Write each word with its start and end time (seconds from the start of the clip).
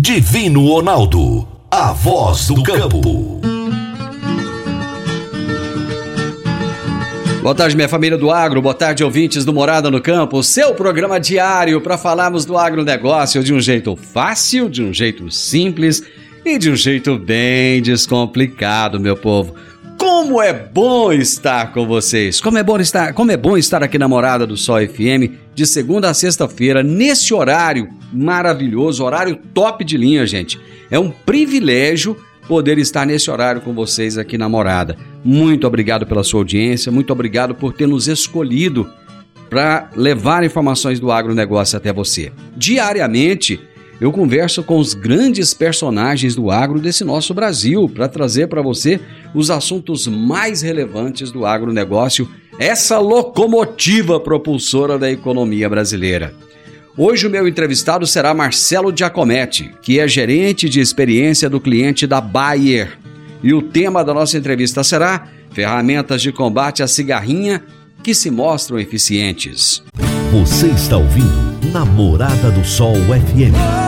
Divino 0.00 0.64
Ronaldo. 0.64 1.48
A 1.68 1.90
voz 1.90 2.46
do 2.46 2.62
campo. 2.62 3.40
Boa 7.42 7.52
tarde, 7.52 7.74
minha 7.74 7.88
família 7.88 8.16
do 8.16 8.30
agro. 8.30 8.62
Boa 8.62 8.76
tarde, 8.76 9.02
ouvintes 9.02 9.44
do 9.44 9.52
Morada 9.52 9.90
no 9.90 10.00
Campo. 10.00 10.40
Seu 10.44 10.72
programa 10.72 11.18
diário 11.18 11.80
para 11.80 11.98
falarmos 11.98 12.44
do 12.44 12.56
agronegócio 12.56 13.42
de 13.42 13.52
um 13.52 13.60
jeito 13.60 13.96
fácil, 13.96 14.70
de 14.70 14.84
um 14.84 14.94
jeito 14.94 15.32
simples 15.32 16.00
e 16.44 16.58
de 16.58 16.70
um 16.70 16.76
jeito 16.76 17.18
bem 17.18 17.82
descomplicado, 17.82 19.00
meu 19.00 19.16
povo. 19.16 19.56
Como 19.98 20.40
é 20.40 20.52
bom 20.52 21.12
estar 21.12 21.72
com 21.72 21.88
vocês! 21.88 22.40
Como 22.40 22.56
é 22.56 22.62
bom 22.62 22.78
estar, 22.78 23.12
como 23.14 23.32
é 23.32 23.36
bom 23.36 23.58
estar 23.58 23.82
aqui 23.82 23.98
na 23.98 24.06
Morada 24.06 24.46
do 24.46 24.56
Sol 24.56 24.78
FM 24.78 25.47
de 25.58 25.66
segunda 25.66 26.08
a 26.08 26.14
sexta-feira, 26.14 26.84
nesse 26.84 27.34
horário 27.34 27.88
maravilhoso, 28.12 29.02
horário 29.02 29.34
top 29.52 29.84
de 29.84 29.96
linha, 29.96 30.24
gente. 30.24 30.56
É 30.88 31.00
um 31.00 31.10
privilégio 31.10 32.16
poder 32.46 32.78
estar 32.78 33.04
nesse 33.04 33.28
horário 33.28 33.60
com 33.60 33.74
vocês 33.74 34.16
aqui 34.16 34.38
na 34.38 34.48
Morada. 34.48 34.96
Muito 35.24 35.66
obrigado 35.66 36.06
pela 36.06 36.22
sua 36.22 36.42
audiência, 36.42 36.92
muito 36.92 37.12
obrigado 37.12 37.56
por 37.56 37.72
ter 37.72 37.88
nos 37.88 38.06
escolhido 38.06 38.88
para 39.50 39.90
levar 39.96 40.44
informações 40.44 41.00
do 41.00 41.10
agronegócio 41.10 41.76
até 41.76 41.92
você. 41.92 42.30
Diariamente, 42.56 43.60
eu 44.00 44.12
converso 44.12 44.62
com 44.62 44.78
os 44.78 44.94
grandes 44.94 45.52
personagens 45.52 46.36
do 46.36 46.52
agro 46.52 46.78
desse 46.78 47.02
nosso 47.02 47.34
Brasil 47.34 47.88
para 47.88 48.06
trazer 48.06 48.46
para 48.46 48.62
você 48.62 49.00
os 49.34 49.50
assuntos 49.50 50.06
mais 50.06 50.62
relevantes 50.62 51.32
do 51.32 51.44
agronegócio, 51.44 52.28
essa 52.58 52.98
locomotiva 52.98 54.18
propulsora 54.18 54.98
da 54.98 55.10
economia 55.10 55.68
brasileira. 55.68 56.34
Hoje 56.96 57.28
o 57.28 57.30
meu 57.30 57.46
entrevistado 57.46 58.04
será 58.06 58.34
Marcelo 58.34 58.92
Giacometti, 58.94 59.72
que 59.80 60.00
é 60.00 60.08
gerente 60.08 60.68
de 60.68 60.80
experiência 60.80 61.48
do 61.48 61.60
cliente 61.60 62.06
da 62.06 62.20
Bayer. 62.20 62.98
E 63.40 63.54
o 63.54 63.62
tema 63.62 64.04
da 64.04 64.12
nossa 64.12 64.36
entrevista 64.36 64.82
será 64.82 65.28
ferramentas 65.52 66.20
de 66.20 66.32
combate 66.32 66.82
à 66.82 66.88
cigarrinha 66.88 67.62
que 68.02 68.12
se 68.12 68.30
mostram 68.30 68.80
eficientes. 68.80 69.82
Você 70.32 70.66
está 70.68 70.96
ouvindo 70.96 71.72
Namorada 71.72 72.50
do 72.50 72.64
Sol 72.64 72.94
FM. 72.94 73.87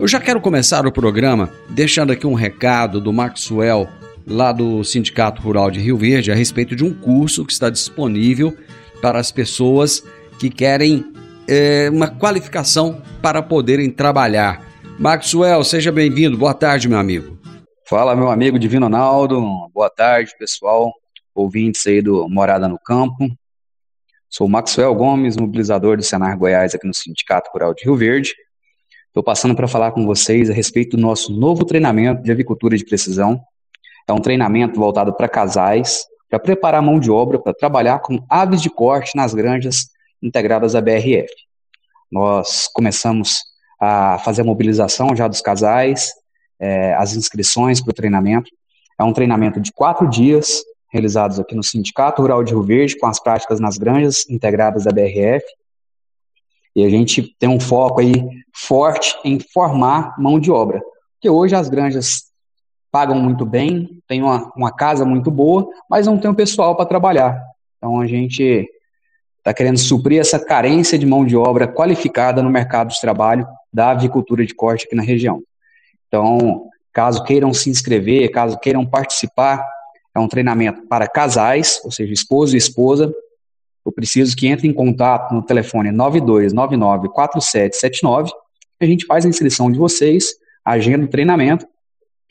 Eu 0.00 0.06
já 0.06 0.20
quero 0.20 0.40
começar 0.40 0.86
o 0.86 0.92
programa 0.92 1.50
deixando 1.68 2.12
aqui 2.12 2.24
um 2.24 2.34
recado 2.34 3.00
do 3.00 3.12
Maxwell, 3.12 3.88
lá 4.24 4.52
do 4.52 4.84
Sindicato 4.84 5.42
Rural 5.42 5.72
de 5.72 5.80
Rio 5.80 5.96
Verde, 5.96 6.30
a 6.30 6.36
respeito 6.36 6.76
de 6.76 6.84
um 6.84 6.94
curso 6.94 7.44
que 7.44 7.52
está 7.52 7.68
disponível 7.68 8.56
para 9.02 9.18
as 9.18 9.32
pessoas 9.32 10.04
que 10.38 10.50
querem 10.50 11.04
é, 11.48 11.90
uma 11.90 12.06
qualificação 12.06 13.02
para 13.20 13.42
poderem 13.42 13.90
trabalhar. 13.90 14.64
Maxwell, 15.00 15.64
seja 15.64 15.90
bem-vindo. 15.90 16.38
Boa 16.38 16.54
tarde, 16.54 16.88
meu 16.88 16.98
amigo. 16.98 17.36
Fala, 17.88 18.14
meu 18.14 18.30
amigo 18.30 18.56
Divino 18.56 18.86
Ronaldo. 18.86 19.44
Boa 19.74 19.90
tarde, 19.90 20.30
pessoal, 20.38 20.92
ouvintes 21.34 21.84
aí 21.88 22.00
do 22.00 22.28
Morada 22.28 22.68
no 22.68 22.78
Campo. 22.78 23.28
Sou 24.30 24.48
Maxwell 24.48 24.94
Gomes, 24.94 25.36
mobilizador 25.36 25.96
do 25.96 26.04
Senar 26.04 26.38
Goiás 26.38 26.72
aqui 26.72 26.86
no 26.86 26.94
Sindicato 26.94 27.50
Rural 27.52 27.74
de 27.74 27.82
Rio 27.84 27.96
Verde. 27.96 28.32
Estou 29.08 29.22
passando 29.22 29.54
para 29.54 29.66
falar 29.66 29.92
com 29.92 30.04
vocês 30.06 30.48
a 30.50 30.52
respeito 30.52 30.96
do 30.96 31.02
nosso 31.02 31.32
novo 31.32 31.64
treinamento 31.64 32.22
de 32.22 32.30
avicultura 32.30 32.76
de 32.76 32.84
precisão. 32.84 33.40
É 34.06 34.12
um 34.12 34.20
treinamento 34.20 34.78
voltado 34.78 35.12
para 35.12 35.28
casais, 35.28 36.06
para 36.28 36.38
preparar 36.38 36.80
a 36.80 36.84
mão 36.84 37.00
de 37.00 37.10
obra 37.10 37.38
para 37.38 37.54
trabalhar 37.54 38.00
com 38.00 38.24
aves 38.28 38.60
de 38.60 38.70
corte 38.70 39.16
nas 39.16 39.34
granjas 39.34 39.88
integradas 40.22 40.74
à 40.74 40.80
BRF. 40.80 41.32
Nós 42.10 42.68
começamos 42.72 43.42
a 43.80 44.18
fazer 44.18 44.42
a 44.42 44.44
mobilização 44.44 45.14
já 45.14 45.26
dos 45.26 45.40
casais, 45.40 46.12
é, 46.60 46.94
as 46.94 47.14
inscrições 47.14 47.80
para 47.80 47.90
o 47.90 47.94
treinamento. 47.94 48.50
É 48.98 49.04
um 49.04 49.12
treinamento 49.12 49.60
de 49.60 49.72
quatro 49.72 50.08
dias, 50.08 50.62
realizados 50.90 51.38
aqui 51.38 51.54
no 51.54 51.62
Sindicato 51.62 52.22
Rural 52.22 52.42
de 52.42 52.52
Rio 52.52 52.62
Verde, 52.62 52.98
com 52.98 53.06
as 53.06 53.20
práticas 53.20 53.60
nas 53.60 53.78
granjas 53.78 54.28
integradas 54.28 54.84
da 54.84 54.90
BRF. 54.90 55.44
E 56.78 56.84
a 56.84 56.88
gente 56.88 57.34
tem 57.40 57.48
um 57.48 57.58
foco 57.58 58.00
aí 58.00 58.24
forte 58.54 59.12
em 59.24 59.40
formar 59.40 60.14
mão 60.16 60.38
de 60.38 60.48
obra. 60.48 60.80
Porque 61.14 61.28
hoje 61.28 61.56
as 61.56 61.68
granjas 61.68 62.26
pagam 62.88 63.18
muito 63.18 63.44
bem, 63.44 64.00
tem 64.06 64.22
uma, 64.22 64.52
uma 64.56 64.70
casa 64.70 65.04
muito 65.04 65.28
boa, 65.28 65.68
mas 65.90 66.06
não 66.06 66.16
tem 66.16 66.30
o 66.30 66.34
pessoal 66.36 66.76
para 66.76 66.86
trabalhar. 66.86 67.42
Então 67.76 68.00
a 68.00 68.06
gente 68.06 68.64
está 69.38 69.52
querendo 69.52 69.76
suprir 69.76 70.20
essa 70.20 70.38
carência 70.38 70.96
de 70.96 71.04
mão 71.04 71.26
de 71.26 71.36
obra 71.36 71.66
qualificada 71.66 72.44
no 72.44 72.48
mercado 72.48 72.90
de 72.90 73.00
trabalho 73.00 73.44
da 73.72 73.90
avicultura 73.90 74.46
de 74.46 74.54
corte 74.54 74.86
aqui 74.86 74.94
na 74.94 75.02
região. 75.02 75.42
Então, 76.06 76.68
caso 76.92 77.24
queiram 77.24 77.52
se 77.52 77.68
inscrever, 77.68 78.30
caso 78.30 78.56
queiram 78.56 78.86
participar, 78.86 79.66
é 80.14 80.20
um 80.20 80.28
treinamento 80.28 80.86
para 80.86 81.08
casais, 81.08 81.80
ou 81.82 81.90
seja, 81.90 82.12
esposo 82.12 82.54
e 82.54 82.58
esposa, 82.58 83.12
eu 83.88 83.92
preciso 83.92 84.36
que 84.36 84.46
entre 84.46 84.68
em 84.68 84.72
contato 84.72 85.34
no 85.34 85.42
telefone 85.42 85.90
92994779. 85.90 88.30
A 88.80 88.84
gente 88.84 89.04
faz 89.06 89.24
a 89.24 89.28
inscrição 89.28 89.72
de 89.72 89.78
vocês, 89.78 90.34
agenda 90.62 91.06
o 91.06 91.08
treinamento 91.08 91.66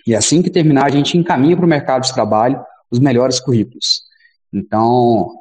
e 0.05 0.15
assim 0.15 0.43
que 0.43 0.51
terminar 0.51 0.85
a 0.85 0.89
gente 0.89 1.17
encaminha 1.17 1.57
para 1.57 1.65
o 1.65 1.69
mercado 1.69 2.03
de 2.03 2.13
trabalho 2.13 2.63
os 2.91 2.99
melhores 2.99 3.39
currículos. 3.39 4.03
Então, 4.53 5.31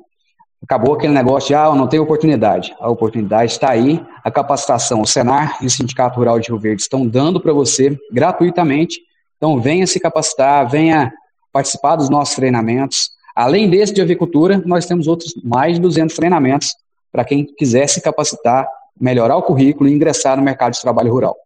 acabou 0.62 0.94
aquele 0.94 1.12
negócio 1.12 1.49
de, 1.49 1.55
ah, 1.55 1.67
eu 1.67 1.75
não 1.75 1.87
tenho 1.87 2.02
oportunidade. 2.02 2.75
A 2.81 2.88
oportunidade 2.88 3.52
está 3.52 3.69
aí, 3.70 4.02
a 4.25 4.31
capacitação, 4.31 5.02
o 5.02 5.06
Senar 5.06 5.58
e 5.62 5.67
o 5.67 5.70
Sindicato 5.70 6.19
Rural 6.19 6.40
de 6.40 6.49
Rio 6.49 6.58
Verde 6.58 6.81
estão 6.81 7.06
dando 7.06 7.38
para 7.40 7.52
você 7.52 7.94
gratuitamente. 8.11 8.99
Então, 9.37 9.61
venha 9.61 9.87
se 9.87 10.00
capacitar, 10.00 10.67
venha 10.69 11.12
participar 11.52 11.96
dos 11.96 12.08
nossos 12.08 12.35
treinamentos, 12.35 13.11
Além 13.37 13.69
desse 13.69 13.93
de 13.93 14.00
avicultura, 14.00 14.62
nós 14.65 14.87
temos 14.87 15.06
outros 15.06 15.35
mais 15.44 15.75
de 15.75 15.81
200 15.83 16.17
treinamentos 16.17 16.75
para 17.12 17.23
quem 17.23 17.44
quiser 17.44 17.87
se 17.87 18.00
capacitar, 18.00 18.67
melhorar 18.99 19.37
o 19.37 19.43
currículo 19.43 19.91
e 19.91 19.93
ingressar 19.93 20.38
no 20.38 20.43
mercado 20.43 20.73
de 20.73 20.81
trabalho 20.81 21.12
rural. 21.12 21.37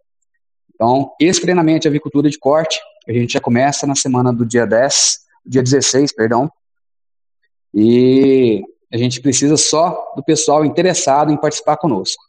Então, 0.73 1.11
esse 1.21 1.41
treinamento 1.41 1.81
de 1.81 1.89
avicultura 1.89 2.31
de 2.31 2.39
corte, 2.39 2.81
a 3.09 3.13
gente 3.13 3.33
já 3.33 3.41
começa 3.41 3.89
na 3.89 3.97
semana 3.97 4.33
do 4.33 4.47
dia 4.47 4.65
10, 4.65 5.19
dia 5.45 5.65
16, 5.65 6.15
perdão, 6.15 6.49
e 7.75 8.63
a 8.93 8.97
gente 8.97 9.21
precisa 9.21 9.57
só 9.57 10.13
do 10.15 10.23
pessoal 10.23 10.65
interessado 10.65 11.33
em 11.33 11.37
participar 11.37 11.77
conosco. 11.77 12.23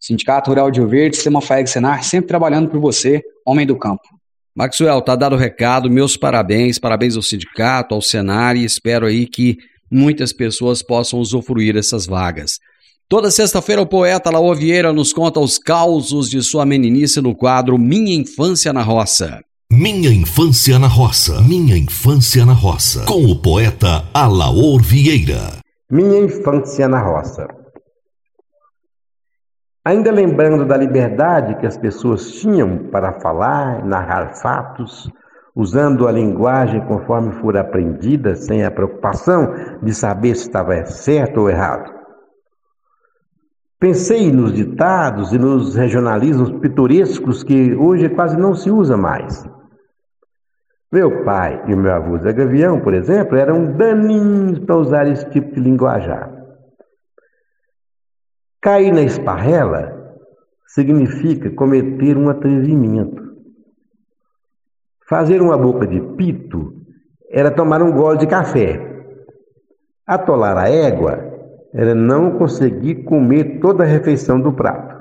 Sindicato 0.00 0.48
Rural 0.48 0.70
de 0.70 0.80
Rio 0.80 0.88
Verde, 0.88 1.16
Sistema 1.16 1.42
FAEG 1.42 1.68
Senar, 1.68 2.04
sempre 2.04 2.28
trabalhando 2.28 2.70
por 2.70 2.80
você, 2.80 3.22
homem 3.44 3.66
do 3.66 3.76
campo. 3.76 4.17
Maxwell, 4.58 5.00
tá 5.00 5.14
dado 5.14 5.36
o 5.36 5.38
recado, 5.38 5.88
meus 5.88 6.16
parabéns, 6.16 6.80
parabéns 6.80 7.14
ao 7.14 7.22
sindicato, 7.22 7.94
ao 7.94 8.02
Senar 8.02 8.56
e 8.56 8.64
espero 8.64 9.06
aí 9.06 9.24
que 9.24 9.56
muitas 9.88 10.32
pessoas 10.32 10.82
possam 10.82 11.20
usufruir 11.20 11.74
dessas 11.74 12.06
vagas. 12.06 12.58
Toda 13.08 13.30
sexta-feira 13.30 13.80
o 13.80 13.86
poeta 13.86 14.32
Laô 14.32 14.52
Vieira 14.56 14.92
nos 14.92 15.12
conta 15.12 15.38
os 15.38 15.58
causos 15.58 16.28
de 16.28 16.42
sua 16.42 16.66
meninice 16.66 17.20
no 17.20 17.36
quadro 17.36 17.78
Minha 17.78 18.12
Infância 18.12 18.72
na 18.72 18.82
Roça. 18.82 19.40
Minha 19.70 20.10
infância 20.10 20.76
na 20.76 20.88
roça. 20.88 21.40
Minha 21.42 21.76
infância 21.76 22.44
na 22.44 22.54
roça. 22.54 23.04
Com 23.04 23.26
o 23.26 23.40
poeta 23.40 24.02
Alaor 24.12 24.82
Vieira. 24.82 25.58
Minha 25.88 26.18
infância 26.18 26.88
na 26.88 27.00
roça. 27.00 27.46
Ainda 29.88 30.12
lembrando 30.12 30.66
da 30.66 30.76
liberdade 30.76 31.54
que 31.54 31.66
as 31.66 31.78
pessoas 31.78 32.32
tinham 32.32 32.90
para 32.90 33.20
falar, 33.20 33.82
narrar 33.86 34.34
fatos, 34.34 35.10
usando 35.56 36.06
a 36.06 36.12
linguagem 36.12 36.84
conforme 36.84 37.32
for 37.40 37.56
aprendida, 37.56 38.34
sem 38.34 38.62
a 38.66 38.70
preocupação 38.70 39.50
de 39.82 39.94
saber 39.94 40.36
se 40.36 40.42
estava 40.42 40.84
certo 40.84 41.40
ou 41.40 41.48
errado. 41.48 41.90
Pensei 43.80 44.30
nos 44.30 44.52
ditados 44.52 45.32
e 45.32 45.38
nos 45.38 45.74
regionalismos 45.74 46.50
pitorescos 46.60 47.42
que 47.42 47.74
hoje 47.74 48.10
quase 48.10 48.36
não 48.36 48.54
se 48.54 48.70
usa 48.70 48.94
mais. 48.94 49.48
Meu 50.92 51.24
pai 51.24 51.62
e 51.66 51.74
meu 51.74 51.94
avô 51.94 52.18
Zé 52.18 52.34
Gavião, 52.34 52.78
por 52.78 52.92
exemplo, 52.92 53.38
eram 53.38 53.72
daninhos 53.72 54.58
para 54.58 54.76
usar 54.76 55.08
esse 55.08 55.24
tipo 55.30 55.54
de 55.54 55.60
linguajar. 55.60 56.37
Cair 58.60 58.92
na 58.92 59.02
esparrela 59.02 60.16
significa 60.66 61.50
cometer 61.50 62.16
um 62.16 62.28
atrevimento. 62.28 63.22
Fazer 65.08 65.40
uma 65.40 65.56
boca 65.56 65.86
de 65.86 66.00
pito 66.16 66.74
era 67.30 67.50
tomar 67.50 67.82
um 67.82 67.92
gole 67.92 68.18
de 68.18 68.26
café. 68.26 68.80
Atolar 70.06 70.56
a 70.56 70.68
égua 70.68 71.18
era 71.72 71.94
não 71.94 72.38
conseguir 72.38 73.04
comer 73.04 73.60
toda 73.60 73.84
a 73.84 73.86
refeição 73.86 74.40
do 74.40 74.52
prato. 74.52 74.96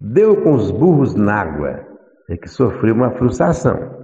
Deu 0.00 0.42
com 0.42 0.54
os 0.54 0.70
burros 0.70 1.14
na 1.14 1.34
água, 1.34 1.86
é 2.28 2.36
que 2.36 2.48
sofreu 2.48 2.94
uma 2.94 3.10
frustração 3.10 4.00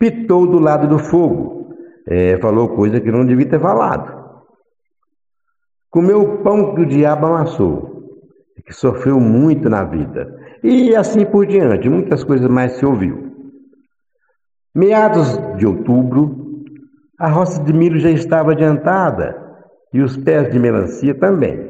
pitou 0.00 0.46
do 0.46 0.58
lado 0.58 0.88
do 0.88 0.98
fogo. 0.98 1.76
É, 2.08 2.38
falou 2.38 2.70
coisa 2.70 2.98
que 2.98 3.12
não 3.12 3.24
devia 3.24 3.46
ter 3.46 3.60
falado. 3.60 4.19
Comeu 5.90 6.22
o 6.22 6.38
pão 6.38 6.74
que 6.74 6.82
o 6.82 6.86
diabo 6.86 7.26
amassou, 7.26 8.08
que 8.64 8.72
sofreu 8.72 9.18
muito 9.18 9.68
na 9.68 9.82
vida. 9.82 10.38
E 10.62 10.94
assim 10.94 11.24
por 11.24 11.46
diante, 11.46 11.88
muitas 11.88 12.22
coisas 12.22 12.48
mais 12.48 12.72
se 12.72 12.86
ouviu. 12.86 13.30
Meados 14.72 15.36
de 15.56 15.66
outubro, 15.66 16.64
a 17.18 17.28
roça 17.28 17.62
de 17.64 17.72
milho 17.72 17.98
já 17.98 18.10
estava 18.10 18.52
adiantada 18.52 19.36
e 19.92 20.00
os 20.00 20.16
pés 20.16 20.52
de 20.52 20.58
melancia 20.58 21.14
também. 21.14 21.68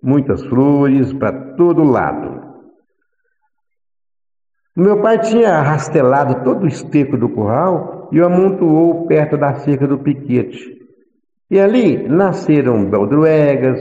Muitas 0.00 0.44
flores 0.44 1.12
para 1.12 1.54
todo 1.56 1.82
lado. 1.82 2.46
Meu 4.76 5.00
pai 5.00 5.18
tinha 5.18 5.60
rastelado 5.60 6.44
todo 6.44 6.64
o 6.64 6.68
esterco 6.68 7.16
do 7.16 7.30
curral 7.30 8.08
e 8.12 8.20
o 8.20 8.26
amontoou 8.26 9.06
perto 9.06 9.36
da 9.36 9.54
cerca 9.54 9.88
do 9.88 9.98
piquete. 9.98 10.75
E 11.50 11.60
ali 11.60 12.08
nasceram 12.08 12.90
beldroegas, 12.90 13.80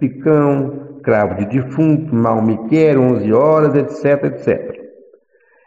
picão, 0.00 0.98
cravo 1.02 1.36
de 1.36 1.46
defunto, 1.46 2.14
malmiquer, 2.14 2.98
onze 2.98 3.32
horas, 3.32 3.74
etc, 3.74 4.24
etc. 4.24 4.84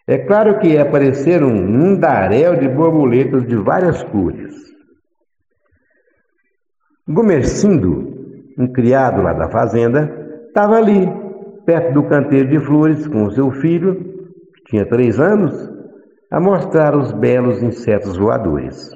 É 0.05 0.17
claro 0.17 0.59
que 0.59 0.77
apareceram 0.77 1.47
um 1.47 1.67
mundaréu 1.67 2.55
de 2.55 2.67
borboletas 2.67 3.45
de 3.45 3.55
várias 3.55 4.03
cores. 4.03 4.55
Gomercindo, 7.07 8.15
um 8.57 8.67
criado 8.67 9.21
lá 9.21 9.31
da 9.33 9.50
fazenda, 9.50 10.43
estava 10.47 10.77
ali, 10.77 11.07
perto 11.65 11.93
do 11.93 12.03
canteiro 12.03 12.50
de 12.50 12.59
flores, 12.59 13.07
com 13.07 13.29
seu 13.31 13.51
filho, 13.51 14.17
tinha 14.65 14.85
três 14.85 15.19
anos, 15.19 15.53
a 16.31 16.39
mostrar 16.39 16.95
os 16.95 17.13
belos 17.13 17.61
insetos 17.63 18.17
voadores. 18.17 18.91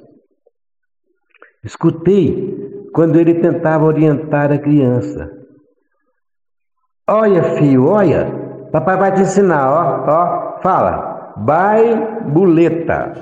Escutei 1.63 2.89
quando 2.93 3.19
ele 3.19 3.35
tentava 3.35 3.85
orientar 3.85 4.51
a 4.51 4.57
criança. 4.57 5.29
Olha, 7.07 7.55
filho, 7.55 7.87
olha, 7.87 8.31
papai 8.71 8.97
vai 8.97 9.13
te 9.13 9.21
ensinar, 9.21 9.69
ó, 9.69 10.05
ó, 10.07 10.61
fala, 10.61 11.33
baibuleta. 11.37 13.13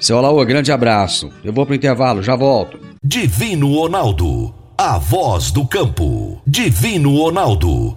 Seu 0.00 0.16
Alaô, 0.16 0.44
grande 0.46 0.72
abraço. 0.72 1.30
Eu 1.44 1.52
vou 1.52 1.66
pro 1.66 1.74
intervalo, 1.74 2.22
já 2.22 2.34
volto. 2.34 2.78
Divino 3.04 3.74
Ronaldo, 3.74 4.54
a 4.78 4.98
voz 4.98 5.50
do 5.50 5.66
campo. 5.66 6.40
Divino 6.46 7.14
Ronaldo, 7.16 7.96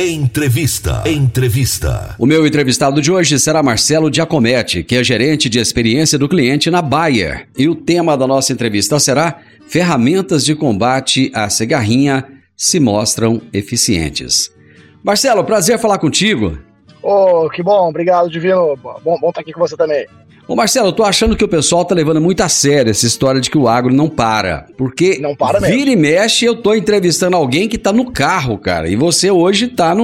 Entrevista. 0.00 1.02
Entrevista. 1.08 2.14
O 2.20 2.24
meu 2.24 2.46
entrevistado 2.46 3.02
de 3.02 3.10
hoje 3.10 3.36
será 3.36 3.64
Marcelo 3.64 4.14
Giacometti, 4.14 4.84
que 4.84 4.94
é 4.94 5.02
gerente 5.02 5.48
de 5.48 5.58
experiência 5.58 6.16
do 6.16 6.28
cliente 6.28 6.70
na 6.70 6.80
Bayer. 6.80 7.48
E 7.58 7.68
o 7.68 7.74
tema 7.74 8.16
da 8.16 8.24
nossa 8.24 8.52
entrevista 8.52 9.00
será 9.00 9.40
Ferramentas 9.66 10.44
de 10.44 10.54
combate 10.54 11.32
à 11.34 11.50
cigarrinha 11.50 12.24
se 12.56 12.78
mostram 12.78 13.42
eficientes. 13.52 14.54
Marcelo, 15.02 15.42
prazer 15.42 15.80
falar 15.80 15.98
contigo. 15.98 16.56
Oh, 17.02 17.50
que 17.50 17.60
bom, 17.60 17.88
obrigado, 17.88 18.30
Divino. 18.30 18.76
Bom, 18.76 19.18
bom 19.20 19.30
estar 19.30 19.40
aqui 19.40 19.52
com 19.52 19.58
você 19.58 19.76
também. 19.76 20.06
Ô 20.48 20.56
Marcelo, 20.56 20.88
eu 20.88 20.92
tô 20.92 21.04
achando 21.04 21.36
que 21.36 21.44
o 21.44 21.48
pessoal 21.48 21.84
tá 21.84 21.94
levando 21.94 22.22
muito 22.22 22.40
a 22.40 22.48
sério 22.48 22.90
essa 22.90 23.06
história 23.06 23.38
de 23.38 23.50
que 23.50 23.58
o 23.58 23.68
agro 23.68 23.92
não 23.92 24.08
para. 24.08 24.66
Porque 24.78 25.18
não 25.18 25.36
para 25.36 25.60
mesmo. 25.60 25.76
vira 25.76 25.90
e 25.90 25.96
mexe, 25.96 26.46
eu 26.46 26.56
tô 26.56 26.74
entrevistando 26.74 27.36
alguém 27.36 27.68
que 27.68 27.76
tá 27.76 27.92
no 27.92 28.10
carro, 28.10 28.56
cara. 28.56 28.88
E 28.88 28.96
você 28.96 29.30
hoje 29.30 29.68
tá 29.68 29.94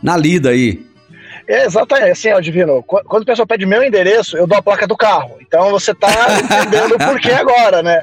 na 0.00 0.16
lida 0.16 0.50
aí. 0.50 0.80
É, 1.48 1.66
exatamente, 1.66 2.12
assim, 2.12 2.40
Divino, 2.40 2.80
quando 2.84 3.24
o 3.24 3.26
pessoal 3.26 3.44
pede 3.44 3.66
meu 3.66 3.82
endereço, 3.82 4.36
eu 4.36 4.46
dou 4.46 4.56
a 4.56 4.62
placa 4.62 4.86
do 4.86 4.96
carro. 4.96 5.32
Então 5.40 5.72
você 5.72 5.92
tá 5.92 6.08
entendendo 6.38 6.96
por 6.96 7.20
que 7.20 7.32
agora, 7.32 7.82
né? 7.82 8.02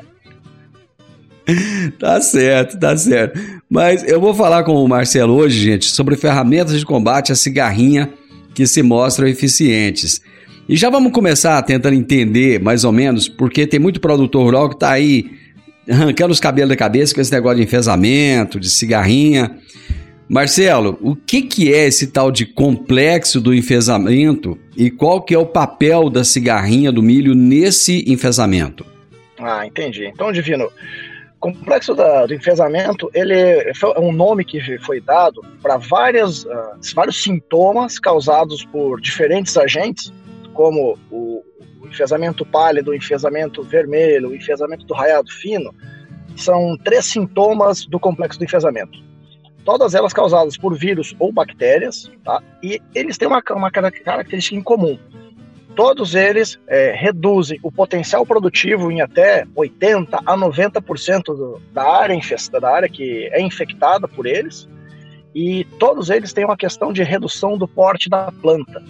Tá 1.97 2.19
certo, 2.19 2.77
tá 2.77 2.97
certo. 2.97 3.39
Mas 3.69 4.03
eu 4.03 4.19
vou 4.19 4.35
falar 4.35 4.65
com 4.65 4.73
o 4.73 4.87
Marcelo 4.87 5.33
hoje, 5.33 5.57
gente, 5.57 5.85
sobre 5.85 6.17
ferramentas 6.17 6.77
de 6.77 6.85
combate 6.85 7.31
à 7.31 7.35
cigarrinha 7.35 8.09
que 8.53 8.67
se 8.67 8.83
mostram 8.83 9.29
eficientes. 9.29 10.21
E 10.69 10.77
já 10.77 10.87
vamos 10.87 11.11
começar 11.11 11.59
tentando 11.63 11.95
entender 11.95 12.61
mais 12.61 12.83
ou 12.83 12.91
menos, 12.91 13.27
porque 13.27 13.65
tem 13.65 13.79
muito 13.79 13.99
produtor 13.99 14.43
rural 14.43 14.69
que 14.69 14.75
está 14.75 14.91
aí 14.91 15.25
arrancando 15.89 16.31
os 16.31 16.39
cabelos 16.39 16.69
da 16.69 16.75
cabeça 16.75 17.15
com 17.15 17.19
esse 17.19 17.31
negócio 17.31 17.57
de 17.57 17.63
enfesamento, 17.63 18.59
de 18.59 18.69
cigarrinha. 18.69 19.57
Marcelo, 20.29 20.95
o 21.01 21.15
que, 21.15 21.41
que 21.41 21.73
é 21.73 21.87
esse 21.87 22.11
tal 22.11 22.31
de 22.31 22.45
complexo 22.45 23.41
do 23.41 23.51
enfesamento 23.51 24.59
e 24.77 24.91
qual 24.91 25.23
que 25.23 25.33
é 25.33 25.39
o 25.39 25.45
papel 25.47 26.07
da 26.07 26.23
cigarrinha 26.23 26.91
do 26.91 27.01
milho 27.01 27.33
nesse 27.33 28.05
enfesamento? 28.07 28.85
Ah, 29.39 29.65
entendi. 29.65 30.05
Então, 30.05 30.31
Divino, 30.31 30.69
complexo 31.39 31.95
da, 31.95 32.27
do 32.27 32.33
enfesamento 32.35 33.09
ele 33.15 33.33
é 33.33 33.71
um 33.97 34.11
nome 34.11 34.45
que 34.45 34.77
foi 34.79 35.01
dado 35.01 35.43
para 35.63 35.77
uh, 35.77 35.79
vários 36.93 37.23
sintomas 37.23 37.97
causados 37.97 38.63
por 38.65 39.01
diferentes 39.01 39.57
agentes 39.57 40.13
como 40.59 40.99
o, 41.09 41.41
o 41.81 41.87
enfesamento 41.87 42.45
pálido, 42.45 42.91
o 42.91 42.93
enfesamento 42.93 43.63
vermelho, 43.63 44.27
o 44.27 44.35
enfesamento 44.35 44.85
do 44.85 44.93
raiado 44.93 45.31
fino, 45.31 45.73
são 46.35 46.77
três 46.83 47.05
sintomas 47.05 47.85
do 47.85 47.97
complexo 47.97 48.37
do 48.37 48.43
enfesamento. 48.43 48.99
Todas 49.63 49.95
elas 49.95 50.11
causadas 50.11 50.57
por 50.57 50.77
vírus 50.77 51.15
ou 51.17 51.31
bactérias, 51.31 52.11
tá? 52.25 52.43
e 52.61 52.81
eles 52.93 53.17
têm 53.17 53.29
uma, 53.29 53.41
uma 53.51 53.71
característica 53.71 54.53
em 54.53 54.61
comum. 54.61 54.99
Todos 55.77 56.13
eles 56.13 56.59
é, 56.67 56.91
reduzem 56.91 57.57
o 57.63 57.71
potencial 57.71 58.25
produtivo 58.25 58.91
em 58.91 58.99
até 58.99 59.45
80 59.55 60.17
a 60.25 60.37
90% 60.37 61.23
do, 61.23 61.61
da 61.71 61.89
área 61.89 62.13
infestada, 62.13 62.59
da 62.59 62.75
área 62.75 62.89
que 62.89 63.29
é 63.31 63.41
infectada 63.41 64.09
por 64.09 64.25
eles, 64.25 64.67
e 65.33 65.63
todos 65.79 66.09
eles 66.09 66.33
têm 66.33 66.43
uma 66.43 66.57
questão 66.57 66.91
de 66.91 67.01
redução 67.01 67.57
do 67.57 67.65
porte 67.65 68.09
da 68.09 68.29
planta, 68.29 68.83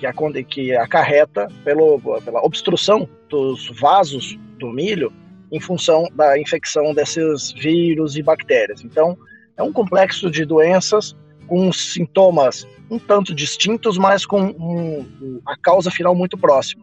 que, 0.00 0.06
a, 0.06 0.12
que 0.48 0.74
acarreta 0.74 1.48
pelo, 1.62 2.00
pela 2.22 2.42
obstrução 2.42 3.06
dos 3.28 3.70
vasos 3.78 4.38
do 4.58 4.68
milho 4.68 5.12
em 5.52 5.60
função 5.60 6.08
da 6.14 6.38
infecção 6.38 6.94
desses 6.94 7.52
vírus 7.52 8.16
e 8.16 8.22
bactérias. 8.22 8.82
Então, 8.82 9.16
é 9.56 9.62
um 9.62 9.72
complexo 9.72 10.30
de 10.30 10.44
doenças 10.44 11.14
com 11.46 11.72
sintomas 11.72 12.66
um 12.90 12.98
tanto 12.98 13.34
distintos, 13.34 13.96
mas 13.96 14.26
com 14.26 14.40
um, 14.40 15.40
a 15.46 15.56
causa 15.56 15.90
final 15.90 16.14
muito 16.14 16.36
próxima. 16.36 16.82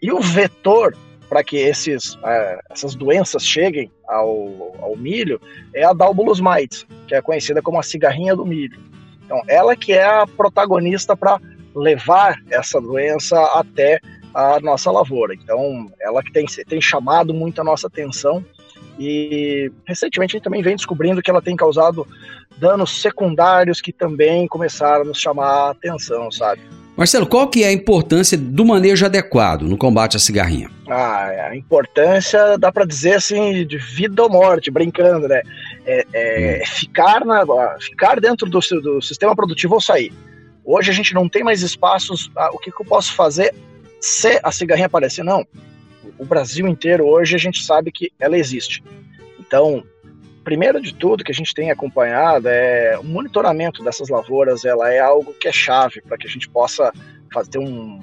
E 0.00 0.12
o 0.12 0.20
vetor 0.20 0.96
para 1.28 1.42
que 1.42 1.56
esses, 1.56 2.14
uh, 2.16 2.60
essas 2.70 2.94
doenças 2.94 3.44
cheguem 3.44 3.90
ao, 4.06 4.76
ao, 4.80 4.96
milho 4.96 5.40
é 5.74 5.82
a 5.82 5.92
Dalbolus 5.92 6.40
mites, 6.40 6.86
que 7.08 7.14
é 7.14 7.22
conhecida 7.22 7.62
como 7.62 7.78
a 7.78 7.82
cigarrinha 7.82 8.36
do 8.36 8.44
milho. 8.44 8.78
Então, 9.24 9.42
ela 9.48 9.74
que 9.74 9.92
é 9.94 10.04
a 10.04 10.26
protagonista 10.26 11.16
para 11.16 11.40
levar 11.74 12.38
essa 12.50 12.80
doença 12.80 13.38
até 13.54 14.00
a 14.34 14.58
nossa 14.60 14.90
lavoura. 14.90 15.34
Então, 15.34 15.90
ela 16.00 16.22
que 16.22 16.32
tem, 16.32 16.46
tem 16.46 16.80
chamado 16.80 17.34
muito 17.34 17.60
a 17.60 17.64
nossa 17.64 17.86
atenção 17.86 18.44
e 18.98 19.70
recentemente 19.86 20.34
a 20.34 20.38
gente 20.38 20.44
também 20.44 20.62
vem 20.62 20.76
descobrindo 20.76 21.22
que 21.22 21.30
ela 21.30 21.42
tem 21.42 21.56
causado 21.56 22.06
danos 22.58 23.00
secundários 23.00 23.80
que 23.80 23.92
também 23.92 24.46
começaram 24.46 25.02
a 25.02 25.04
nos 25.04 25.18
chamar 25.18 25.46
a 25.46 25.70
atenção, 25.70 26.30
sabe? 26.30 26.60
Marcelo, 26.96 27.26
qual 27.26 27.48
que 27.48 27.64
é 27.64 27.68
a 27.68 27.72
importância 27.72 28.36
do 28.36 28.66
manejo 28.66 29.06
adequado 29.06 29.62
no 29.62 29.78
combate 29.78 30.16
à 30.16 30.20
cigarrinha? 30.20 30.70
Ah, 30.88 31.48
a 31.48 31.56
importância 31.56 32.58
dá 32.58 32.70
para 32.70 32.84
dizer 32.84 33.14
assim 33.14 33.66
de 33.66 33.78
vida 33.78 34.22
ou 34.22 34.28
morte, 34.28 34.70
brincando, 34.70 35.26
né? 35.26 35.40
É, 35.86 36.06
é, 36.12 36.62
é 36.62 36.66
ficar, 36.66 37.24
na, 37.24 37.44
ficar 37.80 38.20
dentro 38.20 38.48
do, 38.48 38.60
do 38.82 39.00
sistema 39.00 39.34
produtivo 39.34 39.74
ou 39.74 39.80
sair. 39.80 40.12
Hoje 40.64 40.90
a 40.90 40.94
gente 40.94 41.14
não 41.14 41.28
tem 41.28 41.42
mais 41.42 41.62
espaços. 41.62 42.30
Ah, 42.36 42.50
o 42.52 42.58
que, 42.58 42.70
que 42.70 42.80
eu 42.80 42.86
posso 42.86 43.14
fazer 43.14 43.54
se 44.00 44.40
a 44.42 44.52
cigarrinha 44.52 44.86
aparecer? 44.86 45.24
Não. 45.24 45.46
O 46.18 46.24
Brasil 46.24 46.66
inteiro 46.66 47.06
hoje 47.06 47.34
a 47.34 47.38
gente 47.38 47.62
sabe 47.62 47.90
que 47.90 48.12
ela 48.18 48.36
existe. 48.36 48.82
Então, 49.38 49.84
primeiro 50.44 50.80
de 50.80 50.94
tudo 50.94 51.24
que 51.24 51.32
a 51.32 51.34
gente 51.34 51.54
tem 51.54 51.70
acompanhado 51.70 52.48
é 52.48 52.96
o 52.98 53.04
monitoramento 53.04 53.82
dessas 53.82 54.08
lavouras. 54.08 54.64
Ela 54.64 54.92
é 54.92 55.00
algo 55.00 55.34
que 55.34 55.48
é 55.48 55.52
chave 55.52 56.00
para 56.00 56.16
que 56.16 56.26
a 56.26 56.30
gente 56.30 56.48
possa 56.48 56.92
fazer 57.32 57.58
um, 57.58 57.98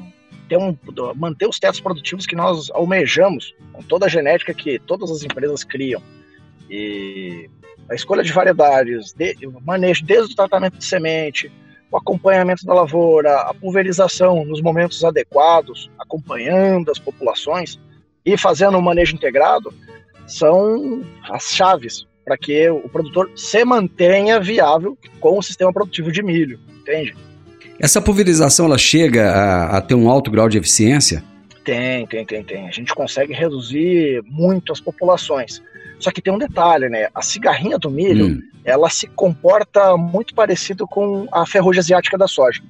ter 0.49 0.57
um, 0.57 0.75
manter 1.15 1.47
os 1.47 1.59
tetos 1.59 1.79
produtivos 1.79 2.25
que 2.25 2.35
nós 2.35 2.69
almejamos 2.71 3.53
com 3.71 3.81
toda 3.83 4.07
a 4.07 4.09
genética 4.09 4.53
que 4.53 4.79
todas 4.79 5.11
as 5.11 5.23
empresas 5.23 5.63
criam. 5.63 6.01
E 6.69 7.49
a 7.89 7.95
escolha 7.95 8.23
de 8.23 8.31
variedades, 8.31 9.13
de, 9.13 9.35
o 9.47 9.59
manejo 9.61 10.03
desde 10.05 10.33
o 10.33 10.35
tratamento 10.35 10.77
de 10.77 10.85
semente, 10.85 11.51
o 11.91 11.97
acompanhamento 11.97 12.65
da 12.65 12.73
lavoura, 12.73 13.35
a 13.41 13.53
pulverização 13.53 14.45
nos 14.45 14.61
momentos 14.61 15.03
adequados, 15.03 15.89
acompanhando 15.97 16.91
as 16.91 16.99
populações 16.99 17.79
e 18.25 18.37
fazendo 18.37 18.77
um 18.77 18.81
manejo 18.81 19.15
integrado, 19.15 19.73
são 20.27 21.03
as 21.29 21.45
chaves 21.51 22.05
para 22.23 22.37
que 22.37 22.69
o 22.69 22.87
produtor 22.89 23.31
se 23.35 23.65
mantenha 23.65 24.39
viável 24.39 24.95
com 25.19 25.37
o 25.39 25.41
sistema 25.41 25.73
produtivo 25.73 26.11
de 26.11 26.21
milho, 26.21 26.59
entende? 26.79 27.15
Essa 27.79 28.01
pulverização 28.01 28.67
ela 28.67 28.77
chega 28.77 29.31
a, 29.31 29.77
a 29.77 29.81
ter 29.81 29.95
um 29.95 30.09
alto 30.09 30.29
grau 30.29 30.47
de 30.47 30.57
eficiência? 30.57 31.23
Tem, 31.63 32.05
tem, 32.05 32.25
tem, 32.25 32.43
tem. 32.43 32.67
A 32.67 32.71
gente 32.71 32.93
consegue 32.93 33.33
reduzir 33.33 34.21
muito 34.25 34.71
as 34.71 34.79
populações. 34.79 35.61
Só 35.99 36.11
que 36.11 36.21
tem 36.21 36.33
um 36.33 36.37
detalhe, 36.37 36.87
né? 36.87 37.09
A 37.13 37.21
cigarrinha 37.21 37.77
do 37.77 37.91
milho, 37.91 38.27
hum. 38.27 38.41
ela 38.63 38.89
se 38.89 39.07
comporta 39.07 39.97
muito 39.97 40.33
parecido 40.33 40.87
com 40.87 41.27
a 41.31 41.45
ferrugem 41.45 41.79
asiática 41.79 42.17
da 42.17 42.27
soja. 42.27 42.63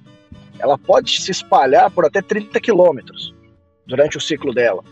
Ela 0.57 0.77
pode 0.77 1.21
se 1.21 1.31
espalhar 1.31 1.89
por 1.91 2.05
até 2.05 2.21
30 2.21 2.59
quilômetros 2.59 3.33
durante 3.85 4.17
o 4.17 4.21
ciclo 4.21 4.53
dela. 4.53 4.83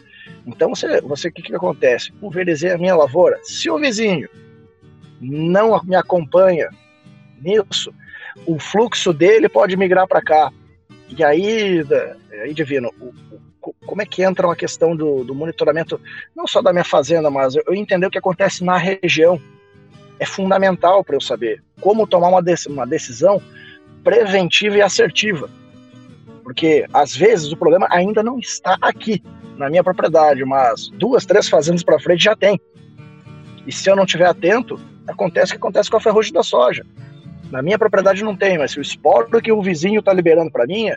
Então, 0.46 0.70
você, 0.70 1.02
você 1.02 1.28
o 1.28 1.32
que, 1.32 1.42
que 1.42 1.56
acontece? 1.56 2.12
Pulverizei 2.14 2.72
a 2.72 2.78
minha 2.78 2.96
lavoura. 2.96 3.40
Se 3.44 3.70
o 3.70 3.78
vizinho 3.78 4.30
não 5.20 5.82
me 5.84 5.96
acompanha 5.96 6.70
nisso, 7.42 7.94
o 8.46 8.60
fluxo 8.60 9.12
dele 9.12 9.50
pode 9.50 9.76
migrar 9.76 10.08
para 10.08 10.22
cá. 10.22 10.52
E 11.10 11.24
aí, 11.24 11.84
aí 12.44 12.54
divino, 12.54 12.94
o, 13.00 13.06
o, 13.06 13.42
como 13.88 14.02
é 14.02 14.06
que 14.06 14.22
entra 14.22 14.46
uma 14.46 14.56
questão 14.56 14.96
do, 14.96 15.24
do, 15.24 15.34
monitoramento, 15.34 16.00
não 16.36 16.46
só 16.46 16.62
da 16.62 16.74
minha 16.74 16.84
fazenda, 16.84 17.32
mas 17.32 17.56
eu, 17.56 17.74
entender 17.74 18.06
o 18.06 18.12
que 18.12 18.18
acontece 18.20 18.64
na 18.64 18.78
região. 18.78 19.42
É 20.20 20.26
fundamental 20.26 21.04
para 21.04 21.16
eu 21.16 21.22
saber 21.22 21.64
como 21.80 22.08
tomar 22.08 22.28
uma, 22.30 22.44
uma 22.70 22.88
decisão 22.88 23.42
preventiva 24.04 24.78
e 24.78 24.82
assertiva. 24.82 25.50
Porque 26.44 26.86
às 26.94 27.16
vezes 27.16 27.52
o 27.52 27.58
problema 27.58 27.88
ainda 27.90 28.22
não 28.22 28.40
está 28.40 28.78
aqui, 28.82 29.24
na 29.58 29.70
minha 29.70 29.84
propriedade, 29.84 30.44
mas 30.44 30.90
duas, 30.90 31.26
três 31.26 31.48
fazendas 31.48 31.84
para 31.84 32.00
frente 32.00 32.24
já 32.24 32.36
tem. 32.36 32.60
E 33.66 33.72
se 33.72 33.90
eu 33.90 33.96
não 33.96 34.06
estiver 34.06 34.26
atento, 34.26 34.80
acontece 35.08 35.52
o 35.52 35.56
que 35.56 35.58
acontece 35.58 35.90
com 35.90 35.98
a 35.98 36.02
ferrugem 36.02 36.34
da 36.34 36.44
soja. 36.44 36.86
Na 37.52 37.62
minha 37.62 37.78
propriedade 37.78 38.24
não 38.24 38.36
tem, 38.36 38.58
mas 38.58 38.72
se 38.72 38.80
o 38.80 38.82
esporo 38.82 39.42
que 39.42 39.52
o 39.52 39.62
vizinho 39.62 40.00
está 40.00 40.14
liberando 40.14 40.52
para 40.52 40.66
mim 40.66 40.90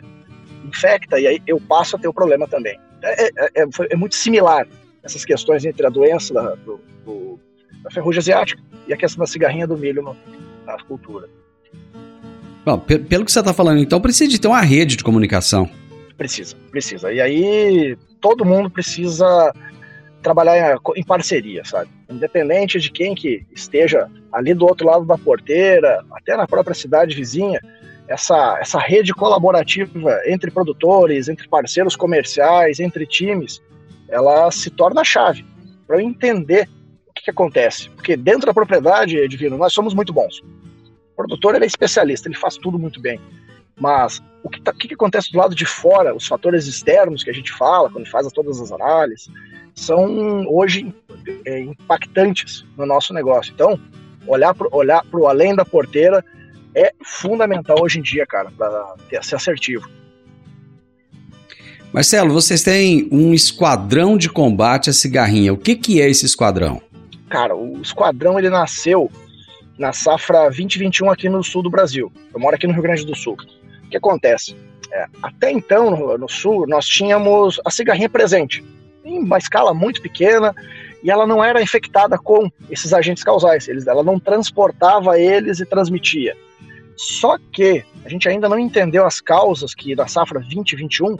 infecta 0.65 1.19
e 1.19 1.27
aí 1.27 1.41
eu 1.47 1.59
passo 1.59 1.95
a 1.95 1.99
ter 1.99 2.07
o 2.07 2.13
problema 2.13 2.47
também. 2.47 2.79
É, 3.03 3.25
é, 3.25 3.31
é, 3.55 3.65
é 3.89 3.95
muito 3.95 4.15
similar 4.15 4.67
essas 5.03 5.25
questões 5.25 5.65
entre 5.65 5.85
a 5.85 5.89
doença 5.89 6.33
da, 6.33 6.55
do, 6.55 6.79
do, 7.03 7.39
da 7.83 7.89
ferrugem 7.89 8.19
asiática 8.19 8.61
e 8.87 8.93
a 8.93 8.97
questão 8.97 9.19
da 9.19 9.27
cigarrinha 9.27 9.65
do 9.65 9.77
milho 9.77 10.03
no, 10.03 10.15
na 10.65 10.77
cultura. 10.83 11.27
Bom, 12.63 12.77
pelo 12.77 13.25
que 13.25 13.31
você 13.31 13.39
está 13.39 13.53
falando, 13.53 13.79
então 13.79 13.99
precisa 13.99 14.29
de 14.29 14.39
ter 14.39 14.47
uma 14.47 14.61
rede 14.61 14.95
de 14.95 15.03
comunicação. 15.03 15.69
Precisa, 16.15 16.55
precisa. 16.69 17.11
E 17.11 17.19
aí 17.19 17.97
todo 18.19 18.45
mundo 18.45 18.69
precisa 18.69 19.51
trabalhar 20.21 20.77
em 20.95 21.03
parceria, 21.03 21.65
sabe? 21.65 21.89
Independente 22.07 22.79
de 22.79 22.91
quem 22.91 23.15
que 23.15 23.43
esteja 23.51 24.07
ali 24.31 24.53
do 24.53 24.65
outro 24.65 24.85
lado 24.85 25.03
da 25.03 25.17
porteira, 25.17 26.05
até 26.11 26.37
na 26.37 26.47
própria 26.47 26.75
cidade 26.75 27.15
vizinha, 27.15 27.59
essa, 28.11 28.57
essa 28.59 28.77
rede 28.77 29.13
colaborativa 29.13 30.21
entre 30.25 30.51
produtores, 30.51 31.29
entre 31.29 31.47
parceiros 31.47 31.95
comerciais, 31.95 32.79
entre 32.79 33.05
times, 33.05 33.61
ela 34.09 34.51
se 34.51 34.69
torna 34.69 35.01
a 35.01 35.05
chave 35.05 35.45
para 35.87 35.97
eu 35.97 36.01
entender 36.01 36.67
o 37.07 37.13
que, 37.13 37.23
que, 37.23 37.31
acontece. 37.31 37.89
Porque 37.91 38.17
dentro 38.17 38.45
da 38.45 38.53
propriedade, 38.53 39.27
Divino, 39.29 39.57
nós 39.57 39.73
somos 39.73 39.93
muito 39.93 40.11
bons. 40.11 40.39
O 41.13 41.15
produtor 41.15 41.55
ele 41.55 41.63
é 41.63 41.67
especialista, 41.67 42.27
ele 42.27 42.35
faz 42.35 42.57
tudo 42.57 42.77
muito 42.77 42.99
bem. 42.99 43.19
Mas 43.79 44.21
o 44.43 44.49
que, 44.49 44.61
tá, 44.61 44.73
que, 44.73 44.89
que 44.89 44.93
acontece 44.93 45.31
do 45.31 45.37
lado 45.37 45.55
de 45.55 45.65
fora, 45.65 46.13
os 46.13 46.27
fatores 46.27 46.67
externos 46.67 47.23
que 47.23 47.29
a 47.29 47.33
gente 47.33 47.51
fala 47.53 47.89
quando 47.89 48.09
faz 48.09 48.29
todas 48.33 48.59
as 48.59 48.71
análises, 48.73 49.29
são 49.73 50.45
hoje 50.49 50.93
é, 51.45 51.61
impactantes 51.61 52.65
no 52.77 52.85
nosso 52.85 53.13
negócio. 53.13 53.53
Então, 53.53 53.79
olhar 54.27 54.53
para 54.53 54.67
olhar 54.75 55.05
o 55.13 55.27
além 55.27 55.55
da 55.55 55.63
porteira 55.63 56.23
é 56.75 56.93
fundamental 57.03 57.77
hoje 57.81 57.99
em 57.99 58.01
dia, 58.01 58.25
cara, 58.25 58.51
para 58.57 58.95
ser 59.21 59.35
assertivo. 59.35 59.89
Marcelo, 61.93 62.33
vocês 62.33 62.63
têm 62.63 63.09
um 63.11 63.33
esquadrão 63.33 64.17
de 64.17 64.29
combate 64.29 64.89
à 64.89 64.93
cigarrinha. 64.93 65.51
O 65.51 65.57
que, 65.57 65.75
que 65.75 66.01
é 66.01 66.09
esse 66.09 66.25
esquadrão? 66.25 66.81
Cara, 67.29 67.55
o 67.55 67.81
esquadrão 67.81 68.39
ele 68.39 68.49
nasceu 68.49 69.11
na 69.77 69.91
safra 69.91 70.43
2021 70.43 71.09
aqui 71.09 71.27
no 71.27 71.43
sul 71.43 71.61
do 71.61 71.69
Brasil. 71.69 72.11
Eu 72.33 72.39
moro 72.39 72.55
aqui 72.55 72.65
no 72.65 72.73
Rio 72.73 72.83
Grande 72.83 73.05
do 73.05 73.15
Sul. 73.15 73.35
O 73.85 73.89
que 73.89 73.97
acontece? 73.97 74.55
É, 74.91 75.05
até 75.21 75.51
então, 75.51 75.91
no, 75.91 76.17
no 76.17 76.29
sul, 76.29 76.65
nós 76.67 76.85
tínhamos 76.85 77.59
a 77.65 77.71
cigarrinha 77.71 78.09
presente 78.09 78.63
em 79.03 79.19
uma 79.19 79.37
escala 79.37 79.73
muito 79.73 80.01
pequena, 80.01 80.53
e 81.03 81.09
ela 81.09 81.25
não 81.25 81.43
era 81.43 81.61
infectada 81.61 82.17
com 82.17 82.49
esses 82.69 82.93
agentes 82.93 83.23
causais, 83.23 83.67
eles, 83.67 83.87
ela 83.87 84.03
não 84.03 84.19
transportava 84.19 85.19
eles 85.19 85.59
e 85.59 85.65
transmitia. 85.65 86.37
Só 87.01 87.35
que 87.51 87.83
a 88.05 88.09
gente 88.09 88.29
ainda 88.29 88.47
não 88.47 88.59
entendeu 88.59 89.07
as 89.07 89.19
causas 89.19 89.73
que 89.73 89.95
da 89.95 90.05
safra 90.05 90.39
2021 90.39 91.17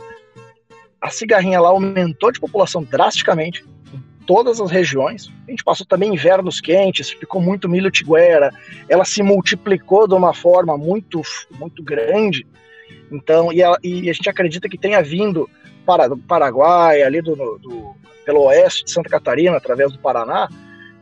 a 1.00 1.10
cigarrinha 1.10 1.60
lá 1.60 1.70
aumentou 1.70 2.30
de 2.30 2.38
população 2.38 2.84
drasticamente 2.84 3.64
em 3.92 4.00
todas 4.24 4.60
as 4.60 4.70
regiões. 4.70 5.28
A 5.48 5.50
gente 5.50 5.64
passou 5.64 5.84
também 5.84 6.14
invernos 6.14 6.60
quentes, 6.60 7.10
ficou 7.10 7.40
muito 7.40 7.68
milho 7.68 7.90
tiguera, 7.90 8.54
ela 8.88 9.04
se 9.04 9.24
multiplicou 9.24 10.06
de 10.06 10.14
uma 10.14 10.32
forma 10.32 10.78
muito 10.78 11.20
muito 11.58 11.82
grande. 11.82 12.46
Então, 13.10 13.52
e 13.52 13.60
a, 13.60 13.76
e 13.82 14.08
a 14.08 14.12
gente 14.12 14.30
acredita 14.30 14.68
que 14.68 14.78
tenha 14.78 15.02
vindo 15.02 15.50
para, 15.84 16.06
do 16.06 16.16
Paraguai, 16.16 17.02
ali 17.02 17.20
do, 17.20 17.34
do, 17.34 17.96
pelo 18.24 18.44
oeste 18.44 18.84
de 18.84 18.92
Santa 18.92 19.10
Catarina, 19.10 19.56
através 19.56 19.90
do 19.90 19.98
Paraná, 19.98 20.48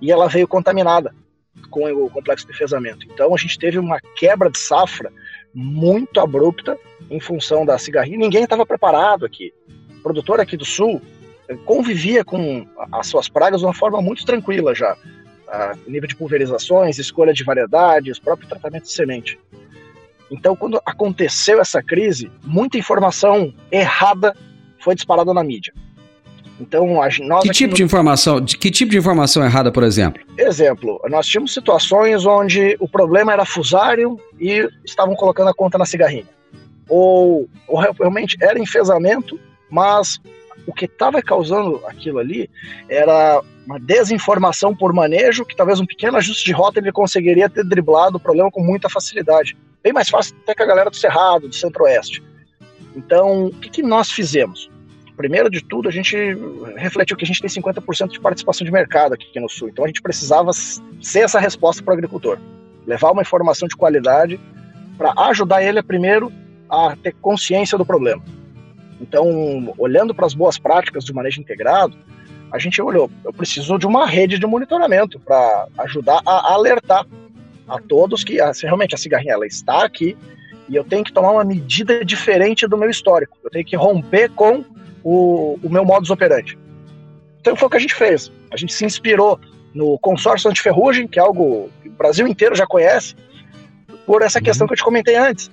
e 0.00 0.10
ela 0.10 0.26
veio 0.26 0.48
contaminada 0.48 1.14
com 1.68 1.90
o 1.92 2.10
complexo 2.10 2.46
de 2.46 2.52
enfesamento. 2.52 3.06
Então 3.12 3.34
a 3.34 3.38
gente 3.38 3.58
teve 3.58 3.78
uma 3.78 4.00
quebra 4.16 4.50
de 4.50 4.58
safra 4.58 5.12
muito 5.54 6.20
abrupta 6.20 6.78
em 7.10 7.20
função 7.20 7.66
da 7.66 7.78
cigarrinha. 7.78 8.18
Ninguém 8.18 8.44
estava 8.44 8.64
preparado 8.64 9.24
aqui. 9.24 9.52
O 9.98 10.02
produtor 10.02 10.40
aqui 10.40 10.56
do 10.56 10.64
sul 10.64 11.02
eh, 11.48 11.56
convivia 11.64 12.24
com 12.24 12.66
as 12.92 13.08
suas 13.08 13.28
pragas 13.28 13.60
de 13.60 13.66
uma 13.66 13.74
forma 13.74 14.00
muito 14.00 14.24
tranquila 14.24 14.74
já. 14.74 14.96
A 15.48 15.76
nível 15.86 16.08
de 16.08 16.14
pulverizações, 16.14 16.98
escolha 16.98 17.32
de 17.32 17.42
variedades, 17.42 18.20
próprio 18.20 18.48
tratamento 18.48 18.84
de 18.84 18.92
semente. 18.92 19.38
Então, 20.30 20.54
quando 20.54 20.80
aconteceu 20.86 21.60
essa 21.60 21.82
crise, 21.82 22.30
muita 22.44 22.78
informação 22.78 23.52
errada 23.70 24.36
foi 24.78 24.94
disparada 24.94 25.34
na 25.34 25.42
mídia. 25.42 25.74
Então, 26.60 26.86
nós 26.86 27.42
que 27.42 27.50
tipo 27.50 27.70
no... 27.70 27.76
de 27.76 27.82
informação? 27.82 28.40
De 28.40 28.56
que 28.58 28.70
tipo 28.70 28.90
de 28.90 28.98
informação 28.98 29.42
errada, 29.42 29.72
por 29.72 29.82
exemplo? 29.82 30.22
Exemplo, 30.36 31.00
nós 31.08 31.26
tínhamos 31.26 31.54
situações 31.54 32.26
onde 32.26 32.76
o 32.78 32.86
problema 32.86 33.32
era 33.32 33.46
fusário 33.46 34.20
e 34.38 34.68
estavam 34.84 35.16
colocando 35.16 35.48
a 35.48 35.54
conta 35.54 35.78
na 35.78 35.86
cigarrinha. 35.86 36.28
Ou, 36.86 37.48
ou 37.66 37.78
realmente 37.78 38.36
era 38.42 38.58
enfesamento, 38.58 39.40
mas 39.70 40.20
o 40.66 40.72
que 40.72 40.84
estava 40.84 41.22
causando 41.22 41.80
aquilo 41.86 42.18
ali 42.18 42.50
era 42.88 43.40
uma 43.66 43.80
desinformação 43.80 44.76
por 44.76 44.92
manejo, 44.92 45.46
que 45.46 45.56
talvez 45.56 45.80
um 45.80 45.86
pequeno 45.86 46.18
ajuste 46.18 46.44
de 46.44 46.52
rota 46.52 46.78
ele 46.78 46.92
conseguiria 46.92 47.48
ter 47.48 47.64
driblado 47.64 48.18
o 48.18 48.20
problema 48.20 48.50
com 48.50 48.62
muita 48.62 48.90
facilidade. 48.90 49.56
Bem 49.82 49.94
mais 49.94 50.10
fácil 50.10 50.36
até 50.42 50.54
que 50.54 50.62
a 50.62 50.66
galera 50.66 50.90
do 50.90 50.96
Cerrado, 50.96 51.48
do 51.48 51.54
Centro-Oeste. 51.54 52.22
Então, 52.94 53.46
o 53.46 53.50
que, 53.52 53.70
que 53.70 53.82
nós 53.82 54.10
fizemos? 54.10 54.68
Primeiro 55.20 55.50
de 55.50 55.62
tudo, 55.62 55.86
a 55.86 55.92
gente 55.92 56.16
refletiu 56.78 57.14
que 57.14 57.24
a 57.24 57.26
gente 57.26 57.42
tem 57.42 57.50
50% 57.50 58.08
de 58.08 58.18
participação 58.18 58.64
de 58.64 58.72
mercado 58.72 59.12
aqui 59.12 59.38
no 59.38 59.50
Sul. 59.50 59.68
Então, 59.68 59.84
a 59.84 59.86
gente 59.86 60.00
precisava 60.00 60.50
ser 60.54 61.18
essa 61.18 61.38
resposta 61.38 61.82
para 61.82 61.92
o 61.92 61.94
agricultor. 61.94 62.38
Levar 62.86 63.10
uma 63.10 63.20
informação 63.20 63.68
de 63.68 63.76
qualidade 63.76 64.40
para 64.96 65.12
ajudar 65.28 65.62
ele, 65.62 65.82
primeiro, 65.82 66.32
a 66.70 66.96
ter 66.96 67.12
consciência 67.20 67.76
do 67.76 67.84
problema. 67.84 68.22
Então, 68.98 69.74
olhando 69.76 70.14
para 70.14 70.24
as 70.24 70.32
boas 70.32 70.56
práticas 70.56 71.04
do 71.04 71.14
manejo 71.14 71.38
integrado, 71.38 71.98
a 72.50 72.58
gente 72.58 72.80
olhou, 72.80 73.10
eu 73.22 73.30
preciso 73.30 73.76
de 73.76 73.86
uma 73.86 74.06
rede 74.06 74.38
de 74.38 74.46
monitoramento 74.46 75.20
para 75.20 75.68
ajudar 75.80 76.22
a 76.24 76.54
alertar 76.54 77.04
a 77.68 77.78
todos 77.78 78.24
que 78.24 78.40
a, 78.40 78.52
realmente 78.62 78.94
a 78.94 78.98
cigarrinha 78.98 79.34
ela 79.34 79.46
está 79.46 79.84
aqui 79.84 80.16
e 80.66 80.76
eu 80.76 80.84
tenho 80.84 81.04
que 81.04 81.12
tomar 81.12 81.32
uma 81.32 81.44
medida 81.44 82.02
diferente 82.04 82.66
do 82.66 82.78
meu 82.78 82.88
histórico. 82.88 83.36
Eu 83.44 83.50
tenho 83.50 83.66
que 83.66 83.76
romper 83.76 84.30
com 84.30 84.64
o, 85.02 85.58
o 85.62 85.68
meu 85.68 85.84
modus 85.84 86.10
operandi. 86.10 86.58
Então 87.40 87.56
foi 87.56 87.66
o 87.66 87.70
que 87.70 87.76
a 87.76 87.80
gente 87.80 87.94
fez. 87.94 88.30
A 88.52 88.56
gente 88.56 88.72
se 88.72 88.84
inspirou 88.84 89.38
no 89.74 89.98
consórcio 89.98 90.50
antiferrugem, 90.50 91.06
que 91.06 91.18
é 91.18 91.22
algo 91.22 91.70
que 91.82 91.88
o 91.88 91.92
Brasil 91.92 92.26
inteiro 92.26 92.54
já 92.54 92.66
conhece, 92.66 93.14
por 94.04 94.22
essa 94.22 94.40
questão 94.40 94.66
que 94.66 94.72
eu 94.72 94.76
te 94.76 94.84
comentei 94.84 95.16
antes 95.16 95.50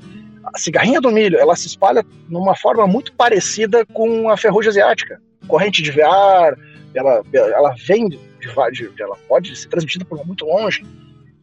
a 0.53 0.59
cigarrinha 0.59 1.01
do 1.01 1.11
milho, 1.11 1.37
ela 1.37 1.55
se 1.55 1.67
espalha 1.67 2.05
numa 2.29 2.55
forma 2.55 2.87
muito 2.87 3.13
parecida 3.13 3.85
com 3.85 4.29
a 4.29 4.37
ferrugem 4.37 4.69
asiática. 4.69 5.21
Corrente 5.47 5.81
de 5.81 5.91
vear, 5.91 6.57
ela, 6.93 7.21
ela 7.33 7.75
vem, 7.85 8.09
de, 8.09 8.17
de, 8.17 9.01
ela 9.01 9.15
pode 9.27 9.55
ser 9.55 9.67
transmitida 9.67 10.05
por 10.05 10.25
muito 10.25 10.45
longe. 10.45 10.85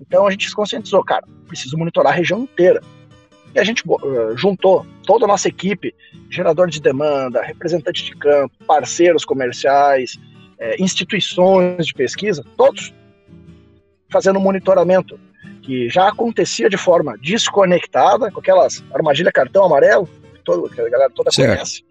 Então 0.01 0.27
a 0.27 0.31
gente 0.31 0.49
se 0.49 0.55
conscientizou, 0.55 1.05
cara, 1.05 1.25
preciso 1.47 1.77
monitorar 1.77 2.13
a 2.13 2.17
região 2.17 2.41
inteira. 2.41 2.81
E 3.55 3.61
a 3.61 3.65
gente 3.65 3.83
uh, 3.87 4.37
juntou 4.37 4.85
toda 5.07 5.25
a 5.25 5.29
nossa 5.29 5.49
equipe, 5.49 5.95
gerador 6.29 6.69
de 6.69 6.81
demanda, 6.81 7.43
representante 7.43 8.05
de 8.05 8.17
campo, 8.17 8.55
parceiros 8.67 9.25
comerciais, 9.25 10.19
eh, 10.59 10.77
instituições 10.79 11.87
de 11.87 11.95
pesquisa, 11.95 12.45
todos 12.57 12.93
fazendo 14.11 14.41
monitoramento 14.41 15.19
que 15.63 15.89
já 15.89 16.09
acontecia 16.09 16.69
de 16.69 16.77
forma 16.77 17.17
desconectada, 17.19 18.31
com 18.31 18.41
aquelas 18.41 18.85
armadilha 18.93 19.33
cartão 19.33 19.65
amarelo, 19.65 20.09
todo, 20.45 20.69
que 20.69 20.81
a 20.81 20.89
galera 20.89 21.11
toda 21.11 21.31
certo. 21.31 21.55
conhece. 21.55 21.85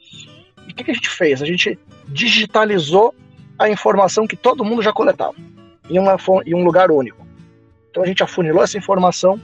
E 0.68 0.72
o 0.72 0.76
que, 0.76 0.84
que 0.84 0.92
a 0.92 0.94
gente 0.94 1.10
fez? 1.10 1.42
A 1.42 1.46
gente 1.46 1.78
digitalizou 2.08 3.14
a 3.58 3.70
informação 3.70 4.28
que 4.28 4.36
todo 4.36 4.64
mundo 4.64 4.82
já 4.82 4.94
coletava 4.94 5.36
em, 5.90 6.00
uma, 6.00 6.18
em 6.46 6.54
um 6.54 6.64
lugar 6.64 6.92
único. 6.92 7.26
Então 7.90 8.04
a 8.04 8.06
gente 8.06 8.24
afunilou 8.24 8.64
essa 8.64 8.78
informação 8.78 9.40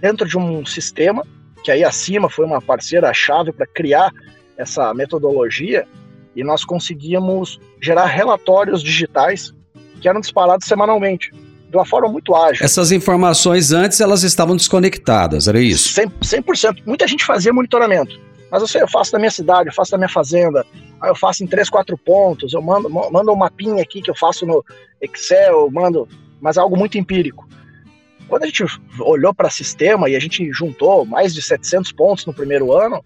dentro 0.00 0.26
de 0.26 0.36
um 0.36 0.64
sistema, 0.66 1.26
que 1.62 1.70
aí 1.70 1.84
acima 1.84 2.28
foi 2.28 2.44
uma 2.44 2.60
parceira-chave 2.60 3.52
para 3.52 3.66
criar 3.66 4.10
essa 4.56 4.92
metodologia, 4.92 5.86
e 6.34 6.44
nós 6.44 6.64
conseguíamos 6.64 7.58
gerar 7.80 8.06
relatórios 8.06 8.82
digitais 8.82 9.52
que 10.00 10.08
eram 10.08 10.20
disparados 10.20 10.66
semanalmente 10.66 11.32
de 11.70 11.76
uma 11.76 11.86
forma 11.86 12.08
muito 12.08 12.34
ágil. 12.34 12.64
Essas 12.64 12.90
informações 12.90 13.72
antes 13.72 14.00
elas 14.00 14.22
estavam 14.22 14.56
desconectadas, 14.56 15.46
era 15.46 15.60
isso? 15.60 16.00
100%. 16.00 16.12
100%. 16.20 16.82
Muita 16.84 17.06
gente 17.06 17.24
fazia 17.24 17.52
monitoramento. 17.52 18.18
Mas 18.50 18.62
eu 18.62 18.66
sei, 18.66 18.82
eu 18.82 18.88
faço 18.88 19.12
da 19.12 19.18
minha 19.18 19.30
cidade, 19.30 19.68
eu 19.68 19.72
faço 19.72 19.92
da 19.92 19.98
minha 19.98 20.08
fazenda, 20.08 20.66
eu 21.04 21.14
faço 21.14 21.44
em 21.44 21.46
três, 21.46 21.70
quatro 21.70 21.96
pontos, 21.96 22.52
eu 22.52 22.60
mando, 22.60 22.90
mando 22.90 23.32
um 23.32 23.36
mapinha 23.36 23.80
aqui 23.80 24.02
que 24.02 24.10
eu 24.10 24.16
faço 24.16 24.44
no 24.44 24.64
Excel, 25.00 25.60
eu 25.60 25.70
mando, 25.70 26.08
mas 26.40 26.56
é 26.56 26.60
algo 26.60 26.76
muito 26.76 26.98
empírico. 26.98 27.48
Quando 28.30 28.44
a 28.44 28.46
gente 28.46 28.64
olhou 29.00 29.34
para 29.34 29.48
o 29.48 29.50
sistema 29.50 30.08
e 30.08 30.16
a 30.16 30.20
gente 30.20 30.50
juntou 30.52 31.04
mais 31.04 31.34
de 31.34 31.42
700 31.42 31.92
pontos 31.92 32.24
no 32.24 32.32
primeiro 32.32 32.72
ano, 32.72 33.04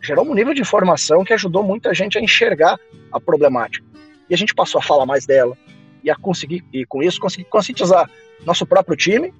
gerou 0.00 0.24
um 0.24 0.34
nível 0.34 0.54
de 0.54 0.60
informação 0.60 1.24
que 1.24 1.32
ajudou 1.32 1.64
muita 1.64 1.92
gente 1.92 2.16
a 2.18 2.20
enxergar 2.20 2.78
a 3.10 3.18
problemática. 3.18 3.84
E 4.30 4.34
a 4.34 4.36
gente 4.36 4.54
passou 4.54 4.78
a 4.78 4.82
falar 4.82 5.06
mais 5.06 5.26
dela, 5.26 5.56
e 6.04 6.10
a 6.10 6.16
conseguir 6.16 6.64
e 6.72 6.84
com 6.84 7.02
isso 7.02 7.20
conseguir 7.20 7.44
conscientizar 7.44 8.08
nosso 8.44 8.66
próprio 8.66 8.96
time 8.96 9.32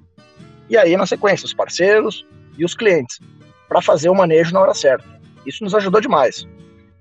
e 0.69 0.77
aí 0.77 0.97
na 0.97 1.07
sequência 1.07 1.47
os 1.47 1.55
parceiros 1.55 2.25
e 2.57 2.65
os 2.65 2.75
clientes 2.75 3.21
para 3.69 3.81
fazer 3.83 4.09
o 4.09 4.15
manejo 4.15 4.53
na 4.53 4.61
hora 4.61 4.75
certa. 4.75 5.05
Isso 5.47 5.63
nos 5.63 5.75
ajudou 5.75 6.01
demais. 6.01 6.49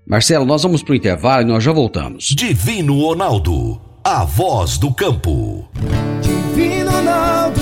Marcelo, 0.05 0.45
nós 0.45 0.63
vamos 0.63 0.83
para 0.83 0.93
o 0.93 0.95
intervalo 0.95 1.43
e 1.43 1.45
nós 1.45 1.63
já 1.63 1.71
voltamos. 1.71 2.25
Divino 2.25 3.01
Ronaldo, 3.01 3.81
a 4.03 4.23
voz 4.23 4.77
do 4.77 4.93
campo. 4.93 5.69
Divino 6.21 6.91
Ronaldo, 6.91 7.61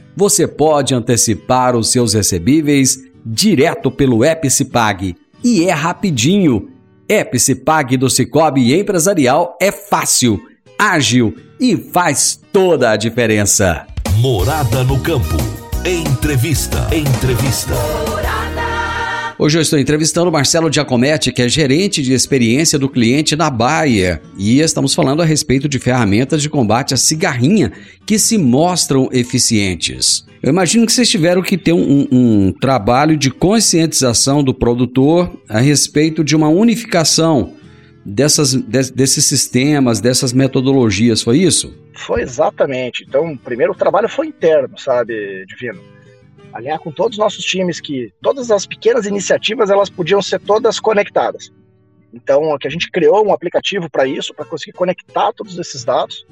você 0.15 0.47
pode 0.47 0.93
antecipar 0.93 1.75
os 1.75 1.91
seus 1.91 2.13
recebíveis 2.13 2.99
direto 3.25 3.91
pelo 3.91 4.23
app 4.23 4.49
Cipag. 4.49 5.15
E 5.43 5.65
é 5.65 5.71
rapidinho 5.71 6.71
Epicipag 7.11 7.97
do 7.97 8.09
Cicobi 8.09 8.73
Empresarial 8.73 9.57
é 9.61 9.69
fácil, 9.69 10.41
ágil 10.79 11.35
e 11.59 11.75
faz 11.75 12.39
toda 12.53 12.91
a 12.91 12.95
diferença. 12.95 13.85
Morada 14.15 14.81
no 14.85 14.97
campo. 14.97 15.35
Entrevista. 15.85 16.87
Entrevista. 16.95 17.73
Hoje 19.41 19.57
eu 19.57 19.61
estou 19.63 19.79
entrevistando 19.79 20.31
Marcelo 20.31 20.71
Giacometti, 20.71 21.31
que 21.31 21.41
é 21.41 21.49
gerente 21.49 22.03
de 22.03 22.13
experiência 22.13 22.77
do 22.77 22.87
cliente 22.87 23.35
na 23.35 23.49
Bayer, 23.49 24.21
e 24.37 24.59
estamos 24.59 24.93
falando 24.93 25.23
a 25.23 25.25
respeito 25.25 25.67
de 25.67 25.79
ferramentas 25.79 26.43
de 26.43 26.47
combate 26.47 26.93
à 26.93 26.97
cigarrinha 26.97 27.71
que 28.05 28.19
se 28.19 28.37
mostram 28.37 29.09
eficientes. 29.11 30.27
Eu 30.43 30.51
imagino 30.51 30.85
que 30.85 30.93
vocês 30.93 31.09
tiveram 31.09 31.41
que 31.41 31.57
ter 31.57 31.73
um, 31.73 32.07
um 32.11 32.53
trabalho 32.53 33.17
de 33.17 33.31
conscientização 33.31 34.43
do 34.43 34.53
produtor 34.53 35.35
a 35.49 35.59
respeito 35.59 36.23
de 36.23 36.35
uma 36.35 36.49
unificação 36.49 37.55
dessas, 38.05 38.53
de, 38.53 38.91
desses 38.91 39.25
sistemas, 39.25 39.99
dessas 39.99 40.33
metodologias, 40.33 41.23
foi 41.23 41.39
isso? 41.39 41.75
Foi 41.95 42.21
exatamente. 42.21 43.03
Então, 43.09 43.35
primeiro 43.35 43.73
o 43.73 43.75
trabalho 43.75 44.07
foi 44.07 44.27
interno, 44.27 44.77
sabe, 44.77 45.47
Divino? 45.47 45.81
Alinhar 46.53 46.79
com 46.79 46.91
todos 46.91 47.17
os 47.17 47.23
nossos 47.23 47.43
times 47.43 47.79
que 47.79 48.13
todas 48.21 48.51
as 48.51 48.65
pequenas 48.65 49.05
iniciativas 49.05 49.69
elas 49.69 49.89
podiam 49.89 50.21
ser 50.21 50.39
todas 50.39 50.79
conectadas. 50.79 51.51
Então, 52.13 52.57
que 52.57 52.67
a 52.67 52.71
gente 52.71 52.91
criou 52.91 53.25
um 53.25 53.33
aplicativo 53.33 53.89
para 53.89 54.05
isso, 54.05 54.33
para 54.33 54.45
conseguir 54.45 54.73
conectar 54.73 55.31
todos 55.31 55.57
esses 55.57 55.83
dados 55.83 56.25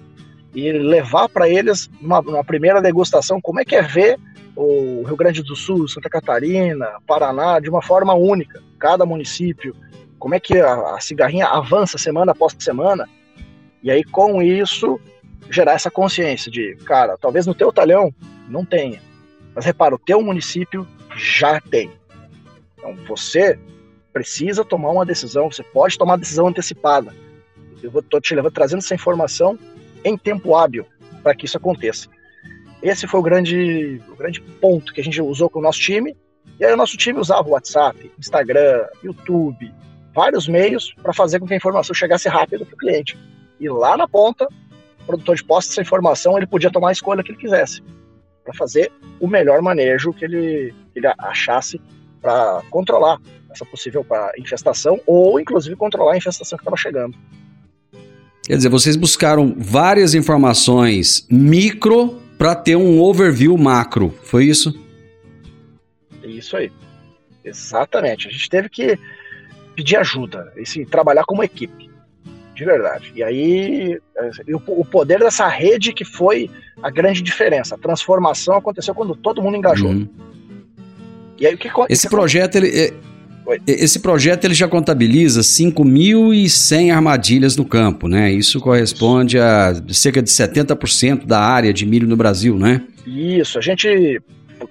e 0.54 0.72
levar 0.72 1.30
para 1.30 1.48
eles 1.48 1.90
uma, 2.02 2.20
uma, 2.20 2.44
primeira 2.44 2.82
degustação 2.82 3.40
como 3.40 3.60
é 3.60 3.66
que 3.66 3.76
é 3.76 3.82
ver 3.82 4.20
o 4.56 5.04
Rio 5.04 5.16
Grande 5.16 5.42
do 5.42 5.56
Sul, 5.56 5.88
Santa 5.88 6.10
Catarina, 6.10 6.88
Paraná 7.08 7.60
de 7.60 7.70
uma 7.70 7.82
forma 7.82 8.14
única, 8.14 8.62
cada 8.78 9.06
município. 9.06 9.74
Como 10.18 10.36
é 10.36 10.40
que 10.40 10.60
a, 10.60 10.96
a 10.96 11.00
cigarrinha 11.00 11.46
avança 11.46 11.98
semana 11.98 12.34
após 12.34 12.56
semana, 12.60 13.08
e 13.82 13.90
aí 13.90 14.04
com 14.04 14.42
isso 14.42 15.00
gerar 15.50 15.74
essa 15.74 15.90
consciência 15.90 16.52
de, 16.52 16.76
cara, 16.86 17.18
talvez 17.18 17.46
no 17.46 17.56
teu 17.56 17.72
talhão 17.72 18.14
não 18.50 18.66
tenha, 18.66 19.00
mas 19.60 19.65
repara, 19.65 19.93
o 19.93 20.00
teu 20.00 20.22
município 20.22 20.88
já 21.17 21.60
tem. 21.60 21.91
Então 22.78 22.95
você 23.06 23.60
precisa 24.13 24.63
tomar 24.63 24.89
uma 24.89 25.06
decisão, 25.06 25.52
você 25.52 25.62
pode 25.62 25.98
tomar 25.98 26.15
decisão 26.15 26.48
antecipada. 26.48 27.13
Eu 27.84 27.91
estou 28.00 28.22
te 28.22 28.34
levando, 28.34 28.54
trazendo 28.54 28.80
essa 28.80 28.95
informação 28.95 29.60
em 30.02 30.17
tempo 30.17 30.56
hábil 30.56 30.86
para 31.22 31.36
que 31.36 31.43
isso 31.43 31.58
aconteça. 31.58 32.08
Esse 32.82 33.06
foi 33.06 33.19
o 33.19 33.24
grande, 33.24 34.02
o 34.08 34.15
grande 34.15 34.39
ponto 34.39 34.93
que 34.93 35.02
a 35.02 35.04
gente 35.04 35.22
usou 35.22 35.50
com 35.50 35.60
o 35.60 35.62
nosso 35.62 35.82
time. 35.82 36.15
E 36.58 36.63
aí 36.63 36.72
o 36.72 36.78
nosso 36.78 36.95
time 36.95 37.19
usava 37.19 37.50
o 37.50 37.52
WhatsApp, 37.52 38.10
Instagram, 38.17 38.88
YouTube, 39.04 39.74
vários 40.15 40.48
meios 40.48 40.93
para 41.04 41.12
fazer 41.12 41.38
com 41.38 41.45
que 41.45 41.54
a 41.54 41.58
informação 41.58 41.93
chegasse 41.93 42.30
rápido 42.30 42.65
para 42.65 42.76
o 42.76 42.78
cliente. 42.78 43.17
E 43.60 43.67
lá 43.67 43.98
na 43.98 44.08
ponta, 44.08 44.48
o 45.02 45.06
produtor 45.06 45.36
de 45.36 45.43
posse 45.43 45.69
essa 45.72 45.82
informação, 45.82 46.38
ele 46.38 46.48
podia 46.48 46.72
tomar 46.72 46.88
a 46.89 46.93
escolha 46.93 47.22
que 47.22 47.32
ele 47.32 47.39
quisesse 47.39 47.84
para 48.50 48.58
fazer 48.58 48.92
o 49.20 49.28
melhor 49.28 49.62
manejo 49.62 50.12
que 50.12 50.26
ele, 50.26 50.74
que 50.92 51.00
ele 51.00 51.08
achasse 51.20 51.80
para 52.20 52.64
controlar 52.72 53.20
essa 53.52 53.64
possível 53.64 54.06
infestação 54.38 55.00
ou 55.06 55.40
inclusive 55.40 55.76
controlar 55.76 56.14
a 56.14 56.18
infestação 56.18 56.58
que 56.58 56.64
estava 56.64 56.76
chegando. 56.78 57.16
Quer 58.44 58.58
dizer, 58.58 58.70
vocês 58.70 58.96
buscaram 58.96 59.56
várias 59.56 60.16
informações 60.16 61.28
micro 61.30 62.20
para 62.38 62.56
ter 62.56 62.76
um 62.76 63.00
overview 63.00 63.56
macro, 63.56 64.14
foi 64.24 64.46
isso? 64.46 64.74
Isso 66.24 66.58
aí. 66.58 66.72
Exatamente. 67.44 68.28
A 68.28 68.32
gente 68.32 68.50
teve 68.50 68.70
que 68.70 68.98
pedir 69.76 69.98
ajuda, 69.98 70.52
esse, 70.58 70.86
trabalhar 70.86 71.24
como 71.26 71.44
equipe. 71.44 71.90
De 72.56 72.66
verdade. 72.66 73.12
E 73.16 73.24
aí, 73.24 74.00
é, 74.18 74.30
o 74.54 74.84
poder 74.84 75.20
dessa 75.20 75.48
rede 75.48 75.94
que 75.94 76.04
foi 76.04 76.50
a 76.82 76.89
grande 76.89 77.22
diferença. 77.22 77.76
A 77.76 77.78
transformação 77.78 78.56
aconteceu 78.56 78.94
quando 78.94 79.15
todo 79.15 79.42
mundo 79.42 79.58
engajou. 79.58 79.89
Uhum. 79.89 80.08
E 81.39 81.48
aí, 81.48 81.56
o 81.56 81.58
que, 81.58 81.70
esse 81.89 82.08
que 82.08 82.13
projeto, 82.13 82.56
ele, 82.56 82.70
é, 82.70 82.94
esse 83.65 84.00
projeto 84.00 84.46
ele 84.46 84.54
já 84.54 84.68
contabiliza 84.68 85.42
5.100 85.42 86.94
armadilhas 86.94 87.56
no 87.56 87.65
campo, 87.65 88.08
né? 88.08 88.32
Isso 88.32 88.60
corresponde 88.60 89.39
a 89.39 89.74
cerca 89.89 90.22
de 90.22 90.30
70% 90.30 91.26
da 91.26 91.39
área 91.39 91.74
de 91.74 91.86
milho 91.86 92.08
no 92.08 92.15
Brasil, 92.15 92.58
né? 92.58 92.84
Isso, 93.08 93.58
a 93.58 93.62
gente, 93.62 94.22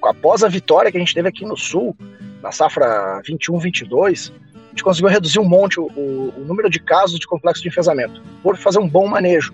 após 0.02 0.44
a 0.44 0.48
vitória 0.48 0.90
que 0.92 0.96
a 0.96 1.00
gente 1.00 1.14
teve 1.14 1.28
aqui 1.28 1.44
no 1.44 1.56
Sul, 1.56 1.96
na 2.42 2.52
safra 2.52 3.20
21-22, 3.28 4.30
a 4.30 4.70
gente 4.70 4.84
conseguiu 4.84 5.08
reduzir 5.08 5.40
um 5.40 5.48
monte 5.48 5.80
o, 5.80 5.86
o, 5.86 6.44
número 6.46 6.70
de 6.70 6.78
casos 6.78 7.18
de 7.18 7.26
complexo 7.26 7.62
de 7.62 7.68
enfesamento, 7.68 8.22
por 8.42 8.56
fazer 8.56 8.78
um 8.78 8.88
bom 8.88 9.08
manejo. 9.08 9.52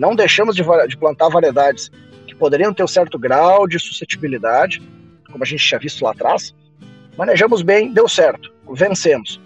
Não 0.00 0.14
deixamos 0.14 0.56
de, 0.56 0.62
de 0.88 0.96
plantar 0.96 1.28
variedades 1.28 1.90
que 2.26 2.34
poderiam 2.34 2.72
ter 2.72 2.82
um 2.82 2.88
certo 2.88 3.18
grau 3.18 3.68
de 3.68 3.78
suscetibilidade, 3.78 4.80
como 5.30 5.44
a 5.44 5.46
gente 5.46 5.64
tinha 5.64 5.78
visto 5.78 6.02
lá 6.02 6.12
atrás. 6.12 6.54
Manejamos 7.16 7.62
bem, 7.62 7.92
deu 7.92 8.08
certo, 8.08 8.52
vencemos. 8.72 9.40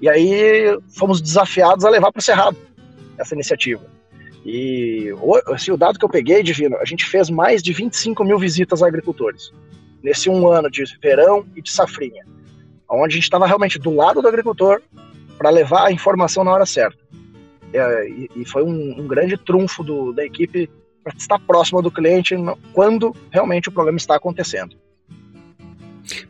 E 0.00 0.08
aí 0.08 0.78
fomos 0.96 1.20
desafiados 1.20 1.84
a 1.84 1.90
levar 1.90 2.10
para 2.10 2.20
o 2.20 2.22
Cerrado 2.22 2.56
essa 3.18 3.34
iniciativa. 3.34 3.84
E 4.46 5.12
assim, 5.48 5.72
o 5.72 5.76
dado 5.76 5.98
que 5.98 6.04
eu 6.04 6.08
peguei, 6.08 6.42
Divino, 6.42 6.78
a 6.78 6.84
gente 6.84 7.04
fez 7.04 7.28
mais 7.28 7.62
de 7.62 7.72
25 7.72 8.24
mil 8.24 8.38
visitas 8.38 8.82
a 8.82 8.86
agricultores 8.86 9.52
nesse 10.02 10.30
um 10.30 10.48
ano 10.48 10.70
de 10.70 10.84
verão 11.02 11.44
e 11.54 11.60
de 11.60 11.70
safrinha 11.70 12.24
onde 12.96 13.14
a 13.14 13.16
gente 13.16 13.24
estava 13.24 13.46
realmente 13.46 13.78
do 13.78 13.94
lado 13.94 14.22
do 14.22 14.28
agricultor 14.28 14.80
para 15.36 15.50
levar 15.50 15.86
a 15.86 15.92
informação 15.92 16.42
na 16.42 16.52
hora 16.52 16.64
certa. 16.64 16.98
É, 17.72 18.08
e, 18.08 18.30
e, 18.36 18.44
foi 18.44 18.62
um, 18.62 19.00
um 19.00 19.06
grande 19.06 19.36
trunfo 19.36 19.82
do, 19.82 20.12
da 20.12 20.24
equipe 20.24 20.70
para 21.04 21.14
estar 21.16 21.38
próximo 21.38 21.82
do 21.82 21.90
cliente 21.90 22.34
quando 22.72 23.14
realmente 23.30 23.68
o 23.68 23.72
problema 23.72 23.98
está 23.98 24.16
acontecendo. 24.16 24.76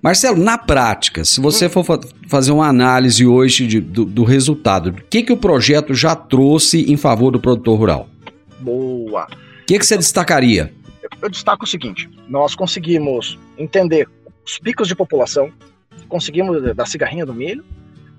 Marcelo, 0.02 0.42
na 0.42 0.58
prática, 0.58 1.24
se 1.24 1.40
você 1.40 1.66
hum. 1.66 1.70
for 1.70 1.84
fa 1.84 2.00
fazer 2.28 2.52
uma 2.52 2.66
análise 2.66 3.24
hoje 3.24 3.66
de, 3.66 3.80
do, 3.80 4.04
do, 4.04 4.24
resultado, 4.24 4.90
o 4.90 4.92
que, 4.92 5.22
que 5.22 5.32
o 5.32 5.36
projeto 5.36 5.94
já 5.94 6.14
trouxe 6.14 6.90
em 6.90 6.96
favor 6.96 7.30
do 7.30 7.40
produtor 7.40 7.78
rural? 7.78 8.08
Boa. 8.60 9.26
O 9.62 9.66
que, 9.66 9.78
que 9.78 9.86
você 9.86 9.96
destacaria? 9.96 10.74
Eu, 11.02 11.08
eu 11.22 11.30
destaco 11.30 11.64
o 11.64 11.66
seguinte: 11.66 12.10
nós 12.28 12.54
conseguimos 12.54 13.38
entender 13.56 14.08
os 14.44 14.58
picos 14.58 14.88
de 14.88 14.94
população, 14.94 15.50
conseguimos, 16.08 16.74
da 16.74 16.84
cigarrinha 16.84 17.24
do 17.24 17.32
milho, 17.32 17.64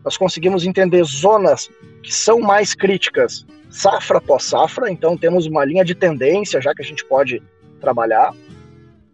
nós 0.03 0.17
conseguimos 0.17 0.65
entender 0.65 1.03
zonas 1.03 1.69
que 2.01 2.13
são 2.13 2.39
mais 2.39 2.73
críticas 2.73 3.45
safra 3.69 4.17
após 4.17 4.43
safra, 4.43 4.91
então 4.91 5.15
temos 5.15 5.45
uma 5.45 5.63
linha 5.63 5.85
de 5.85 5.93
tendência 5.93 6.59
já 6.59 6.73
que 6.73 6.81
a 6.81 6.85
gente 6.85 7.05
pode 7.05 7.41
trabalhar. 7.79 8.33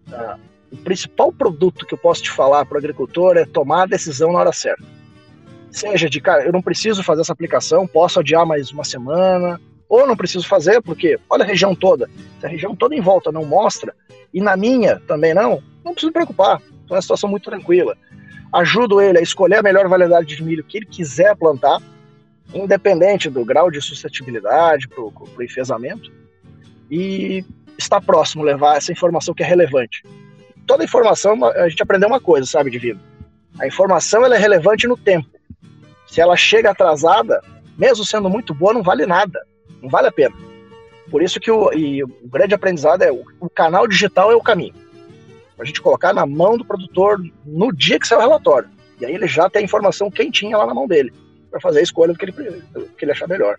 Uh, 0.08 0.40
o 0.72 0.78
principal 0.78 1.32
produto 1.32 1.86
que 1.86 1.94
eu 1.94 1.98
posso 1.98 2.24
te 2.24 2.32
falar 2.32 2.66
para 2.66 2.76
o 2.76 2.78
agricultor 2.78 3.38
é 3.38 3.46
tomar 3.46 3.84
a 3.84 3.88
decisão 3.88 4.32
na 4.32 4.40
hora 4.40 4.54
certa. 4.54 4.84
Seja 5.70 6.10
de, 6.10 6.22
cara, 6.22 6.46
eu 6.46 6.54
não 6.54 6.62
preciso 6.62 7.04
fazer 7.04 7.22
essa 7.22 7.34
aplicação, 7.34 7.86
posso 7.86 8.20
adiar 8.20 8.46
mais 8.46 8.72
uma 8.72 8.84
semana, 8.84 9.60
ou 9.90 10.08
não 10.08 10.16
preciso 10.16 10.48
fazer, 10.48 10.82
porque 10.82 11.20
olha 11.30 11.44
a 11.44 11.48
região 11.48 11.76
toda, 11.76 12.10
se 12.40 12.46
a 12.46 12.50
região 12.50 12.76
toda 12.76 12.96
em 12.96 13.02
volta 13.02 13.32
não 13.32 13.46
mostra, 13.46 13.94
e 14.34 14.42
na 14.42 14.56
minha 14.56 15.02
também 15.02 15.34
não, 15.34 15.62
não 15.84 15.92
preciso 15.92 16.08
me 16.08 16.14
preocupar, 16.14 16.62
então 16.86 16.96
é 16.96 16.96
uma 16.96 17.02
situação 17.02 17.30
muito 17.30 17.50
tranquila 17.50 17.96
ajudo 18.56 19.02
ele 19.02 19.20
a 19.20 19.22
escolher 19.22 19.58
a 19.58 19.62
melhor 19.62 19.88
variedade 19.88 20.36
de 20.36 20.44
milho 20.44 20.64
que 20.64 20.78
ele 20.78 20.86
quiser 20.86 21.36
plantar, 21.36 21.82
independente 22.54 23.30
do 23.30 23.44
grau 23.44 23.70
de 23.70 23.82
suscetibilidade 23.82 24.88
para 24.88 25.04
o 25.04 25.44
enfesamento, 25.44 26.12
e 26.90 27.44
está 27.78 28.00
próximo 28.00 28.44
levar 28.44 28.78
essa 28.78 28.92
informação 28.92 29.34
que 29.34 29.44
é 29.44 29.46
relevante. 29.46 30.04
Toda 30.66 30.84
informação, 30.86 31.44
a 31.46 31.68
gente 31.68 31.84
aprendeu 31.84 32.08
uma 32.08 32.22
coisa, 32.22 32.48
sabe, 32.48 32.72
Divino? 32.72 33.00
A 33.60 33.68
informação 33.68 34.24
ela 34.24 34.36
é 34.36 34.40
relevante 34.40 34.88
no 34.88 34.96
tempo. 34.96 35.28
Se 36.08 36.22
ela 36.22 36.38
chega 36.38 36.72
atrasada, 36.72 37.42
mesmo 37.78 38.06
sendo 38.06 38.30
muito 38.30 38.54
boa, 38.54 38.74
não 38.74 38.82
vale 38.82 39.06
nada. 39.06 39.40
Não 39.82 39.90
vale 39.90 40.08
a 40.08 40.12
pena. 40.12 40.36
Por 41.12 41.22
isso 41.22 41.40
que 41.40 41.52
o, 41.52 41.70
o 41.70 42.28
grande 42.30 42.56
aprendizado 42.56 43.02
é 43.02 43.12
o, 43.12 43.24
o 43.40 43.50
canal 43.50 43.88
digital 43.88 44.32
é 44.32 44.36
o 44.36 44.42
caminho 44.42 44.85
a 45.60 45.66
gente 45.66 45.82
colocar 45.82 46.14
na 46.14 46.26
mão 46.26 46.58
do 46.58 46.66
produtor 46.66 47.20
no 47.46 47.72
dia 47.72 48.00
que 48.00 48.08
sai 48.08 48.18
o 48.18 48.22
relatório. 48.22 48.70
E 49.00 49.06
aí 49.06 49.14
ele 49.14 49.28
já 49.28 49.50
tem 49.50 49.62
a 49.62 49.66
informação 49.66 50.10
quentinha 50.10 50.58
lá 50.58 50.66
na 50.66 50.74
mão 50.74 50.88
dele, 50.88 51.14
para 51.52 51.60
fazer 51.60 51.80
a 51.80 51.84
escolha 51.84 52.14
do 52.14 52.20
que 52.20 52.26
ele, 52.26 52.32
do 52.74 52.86
que 52.98 53.06
ele 53.06 53.12
achar 53.12 53.28
melhor. 53.28 53.58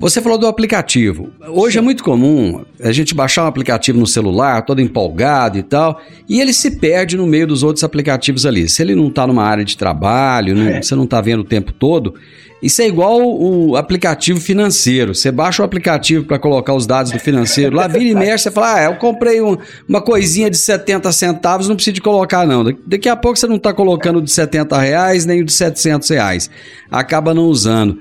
Você 0.00 0.22
falou 0.22 0.38
do 0.38 0.46
aplicativo. 0.46 1.32
Hoje 1.48 1.72
Sim. 1.72 1.78
é 1.80 1.82
muito 1.82 2.04
comum 2.04 2.64
a 2.80 2.92
gente 2.92 3.16
baixar 3.16 3.44
um 3.44 3.48
aplicativo 3.48 3.98
no 3.98 4.06
celular, 4.06 4.62
todo 4.62 4.80
empolgado 4.80 5.58
e 5.58 5.62
tal, 5.62 6.00
e 6.28 6.40
ele 6.40 6.52
se 6.52 6.78
perde 6.78 7.16
no 7.16 7.26
meio 7.26 7.48
dos 7.48 7.64
outros 7.64 7.82
aplicativos 7.82 8.46
ali. 8.46 8.68
Se 8.68 8.80
ele 8.80 8.94
não 8.94 9.08
está 9.08 9.26
numa 9.26 9.42
área 9.42 9.64
de 9.64 9.76
trabalho, 9.76 10.54
não, 10.54 10.68
é. 10.68 10.80
você 10.80 10.94
não 10.94 11.02
está 11.02 11.20
vendo 11.20 11.40
o 11.40 11.44
tempo 11.44 11.72
todo, 11.72 12.14
isso 12.60 12.82
é 12.82 12.88
igual 12.88 13.20
o 13.20 13.76
aplicativo 13.76 14.40
financeiro. 14.40 15.14
Você 15.14 15.30
baixa 15.30 15.62
o 15.62 15.64
aplicativo 15.64 16.24
para 16.24 16.38
colocar 16.38 16.74
os 16.74 16.86
dados 16.86 17.12
do 17.12 17.18
financeiro, 17.18 17.76
lá 17.76 17.86
vira 17.86 18.04
e 18.04 18.14
mexe, 18.14 18.44
você 18.44 18.50
fala, 18.50 18.74
ah, 18.74 18.84
eu 18.84 18.96
comprei 18.96 19.40
um, 19.40 19.56
uma 19.88 20.00
coisinha 20.00 20.50
de 20.50 20.56
70 20.56 21.10
centavos, 21.12 21.68
não 21.68 21.76
precisa 21.76 21.94
de 21.94 22.00
colocar 22.00 22.46
não. 22.46 22.64
Daqui 22.84 23.08
a 23.08 23.16
pouco 23.16 23.38
você 23.38 23.46
não 23.46 23.56
está 23.56 23.72
colocando 23.72 24.20
de 24.20 24.30
70 24.30 24.76
reais, 24.78 25.24
nem 25.24 25.40
o 25.40 25.44
de 25.44 25.52
700 25.52 26.08
reais. 26.08 26.50
Acaba 26.90 27.32
não 27.32 27.44
usando. 27.44 28.00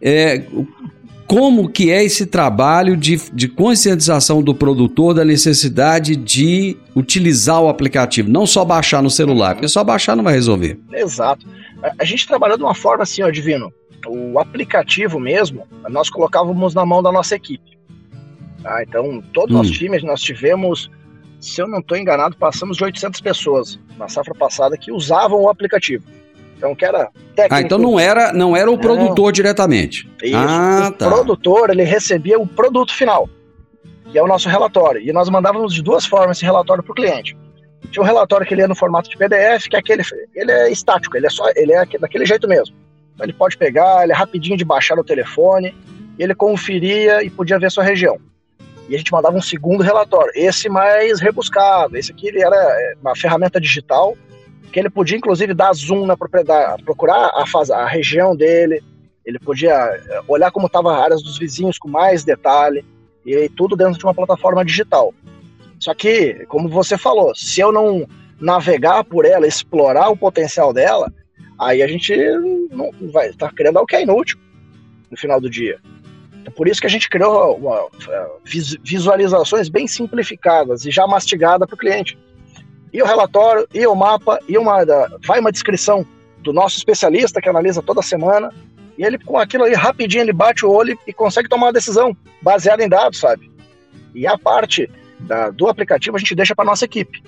É, 0.00 0.42
como 1.30 1.68
que 1.68 1.92
é 1.92 2.04
esse 2.04 2.26
trabalho 2.26 2.96
de, 2.96 3.20
de 3.32 3.46
conscientização 3.46 4.42
do 4.42 4.52
produtor 4.52 5.14
da 5.14 5.24
necessidade 5.24 6.16
de 6.16 6.76
utilizar 6.94 7.60
o 7.62 7.68
aplicativo, 7.68 8.28
não 8.28 8.46
só 8.46 8.64
baixar 8.64 9.00
no 9.00 9.08
celular, 9.10 9.54
porque 9.54 9.68
só 9.68 9.84
baixar 9.84 10.16
não 10.16 10.24
vai 10.24 10.34
resolver. 10.34 10.78
Exato. 10.92 11.46
A 11.98 12.04
gente 12.04 12.26
trabalhou 12.26 12.56
de 12.56 12.64
uma 12.64 12.74
forma 12.74 13.04
assim, 13.04 13.22
ó, 13.22 13.30
Divino, 13.30 13.72
o 14.06 14.38
aplicativo 14.38 15.18
mesmo, 15.18 15.66
nós 15.88 16.08
colocávamos 16.08 16.74
na 16.74 16.84
mão 16.86 17.02
da 17.02 17.12
nossa 17.12 17.34
equipe. 17.34 17.78
Tá? 18.62 18.82
Então, 18.82 19.22
todo 19.32 19.50
o 19.50 19.54
hum. 19.54 19.58
nosso 19.58 19.72
time, 19.72 20.00
nós 20.02 20.20
tivemos, 20.20 20.90
se 21.40 21.60
eu 21.60 21.68
não 21.68 21.80
estou 21.80 21.96
enganado, 21.96 22.36
passamos 22.36 22.76
de 22.76 22.84
800 22.84 23.20
pessoas 23.20 23.78
na 23.98 24.08
safra 24.08 24.34
passada 24.34 24.76
que 24.76 24.92
usavam 24.92 25.40
o 25.42 25.48
aplicativo. 25.48 26.04
Então, 26.56 26.74
que 26.74 26.84
era 26.84 27.10
técnico. 27.34 27.54
Ah, 27.54 27.60
então 27.62 27.78
não 27.78 27.98
era, 27.98 28.32
não 28.32 28.54
era 28.54 28.70
o 28.70 28.74
não. 28.74 28.80
produtor 28.80 29.32
diretamente. 29.32 30.08
Isso. 30.22 30.36
Ah, 30.36 30.88
o 30.88 30.92
tá. 30.92 31.08
produtor, 31.08 31.70
ele 31.70 31.84
recebia 31.84 32.38
o 32.38 32.46
produto 32.46 32.94
final, 32.94 33.28
que 34.10 34.18
é 34.18 34.22
o 34.22 34.26
nosso 34.26 34.48
relatório. 34.48 35.00
E 35.00 35.12
nós 35.12 35.28
mandávamos 35.30 35.74
de 35.74 35.82
duas 35.82 36.04
formas 36.04 36.36
esse 36.36 36.44
relatório 36.44 36.82
para 36.82 36.92
o 36.92 36.94
cliente. 36.94 37.36
Tinha 37.90 38.02
um 38.02 38.06
relatório 38.06 38.46
que 38.46 38.52
ele 38.52 38.62
é 38.62 38.68
no 38.68 38.76
formato 38.76 39.08
de 39.08 39.16
PDF, 39.16 39.68
que 39.68 39.76
é 39.76 39.78
aquele, 39.78 40.02
ele 40.34 40.52
é 40.52 40.70
estático, 40.70 41.16
ele 41.16 41.26
é 41.26 41.30
só, 41.30 41.44
ele 41.56 41.72
é 41.72 41.86
daquele 41.98 42.26
jeito 42.26 42.46
mesmo. 42.46 42.76
Então 43.20 43.26
ele 43.26 43.34
pode 43.34 43.58
pegar, 43.58 44.02
ele 44.02 44.12
é 44.12 44.14
rapidinho 44.14 44.56
de 44.56 44.64
baixar 44.64 44.96
no 44.96 45.04
telefone, 45.04 45.74
ele 46.18 46.34
conferia 46.34 47.22
e 47.22 47.28
podia 47.28 47.58
ver 47.58 47.70
sua 47.70 47.84
região. 47.84 48.18
E 48.88 48.94
a 48.94 48.98
gente 48.98 49.12
mandava 49.12 49.36
um 49.36 49.42
segundo 49.42 49.82
relatório, 49.82 50.32
esse 50.34 50.70
mais 50.70 51.20
rebuscado, 51.20 51.98
esse 51.98 52.10
aqui 52.10 52.28
ele 52.28 52.42
era 52.42 52.56
é, 52.56 52.94
uma 52.98 53.14
ferramenta 53.14 53.60
digital 53.60 54.16
que 54.72 54.80
ele 54.80 54.88
podia 54.88 55.18
inclusive 55.18 55.52
dar 55.52 55.74
zoom 55.74 56.06
na 56.06 56.16
propriedade, 56.16 56.82
procurar 56.82 57.30
a, 57.34 57.44
fase, 57.46 57.72
a 57.72 57.86
região 57.86 58.34
dele, 58.34 58.82
ele 59.26 59.38
podia 59.38 59.74
eh, 59.74 60.20
olhar 60.28 60.50
como 60.50 60.66
estavam 60.66 60.92
as 60.92 61.02
áreas 61.02 61.22
dos 61.22 61.36
vizinhos 61.36 61.76
com 61.76 61.88
mais 61.88 62.24
detalhe, 62.24 62.84
e 63.26 63.48
tudo 63.50 63.76
dentro 63.76 63.98
de 63.98 64.04
uma 64.04 64.14
plataforma 64.14 64.64
digital. 64.64 65.12
Só 65.80 65.92
que, 65.92 66.46
como 66.46 66.68
você 66.68 66.96
falou, 66.96 67.34
se 67.34 67.60
eu 67.60 67.72
não 67.72 68.06
navegar 68.40 69.02
por 69.02 69.24
ela, 69.24 69.46
explorar 69.46 70.08
o 70.08 70.16
potencial 70.16 70.72
dela, 70.72 71.12
aí 71.60 71.82
a 71.82 71.86
gente 71.86 72.16
não 72.70 72.90
vai 73.12 73.32
tá 73.34 73.52
querendo 73.54 73.76
algo 73.76 73.86
que 73.86 73.96
é 73.96 74.02
inútil 74.02 74.38
no 75.10 75.16
final 75.16 75.40
do 75.40 75.50
dia. 75.50 75.78
Então, 76.40 76.52
por 76.54 76.66
isso 76.66 76.80
que 76.80 76.86
a 76.86 76.90
gente 76.90 77.08
criou 77.08 77.56
uma, 77.56 77.88
visualizações 78.82 79.68
bem 79.68 79.86
simplificadas 79.86 80.86
e 80.86 80.90
já 80.90 81.06
mastigada 81.06 81.66
para 81.66 81.74
o 81.74 81.78
cliente. 81.78 82.18
E 82.92 83.02
o 83.02 83.06
relatório, 83.06 83.68
e 83.74 83.86
o 83.86 83.94
mapa, 83.94 84.40
e 84.48 84.56
uma 84.56 84.84
vai 85.24 85.38
uma 85.38 85.52
descrição 85.52 86.04
do 86.38 86.52
nosso 86.52 86.78
especialista 86.78 87.40
que 87.40 87.48
analisa 87.48 87.82
toda 87.82 88.00
semana. 88.00 88.50
E 88.96 89.04
ele, 89.04 89.18
com 89.18 89.38
aquilo 89.38 89.64
ali, 89.64 89.74
rapidinho, 89.74 90.22
ele 90.22 90.32
bate 90.32 90.64
o 90.64 90.70
olho 90.70 90.98
e 91.06 91.12
consegue 91.12 91.48
tomar 91.48 91.66
uma 91.66 91.72
decisão 91.72 92.16
baseada 92.40 92.82
em 92.82 92.88
dados, 92.88 93.20
sabe? 93.20 93.50
E 94.14 94.26
a 94.26 94.36
parte 94.36 94.90
da, 95.20 95.50
do 95.50 95.68
aplicativo 95.68 96.16
a 96.16 96.20
gente 96.20 96.34
deixa 96.34 96.54
para 96.54 96.64
nossa 96.64 96.86
equipe. 96.86 97.22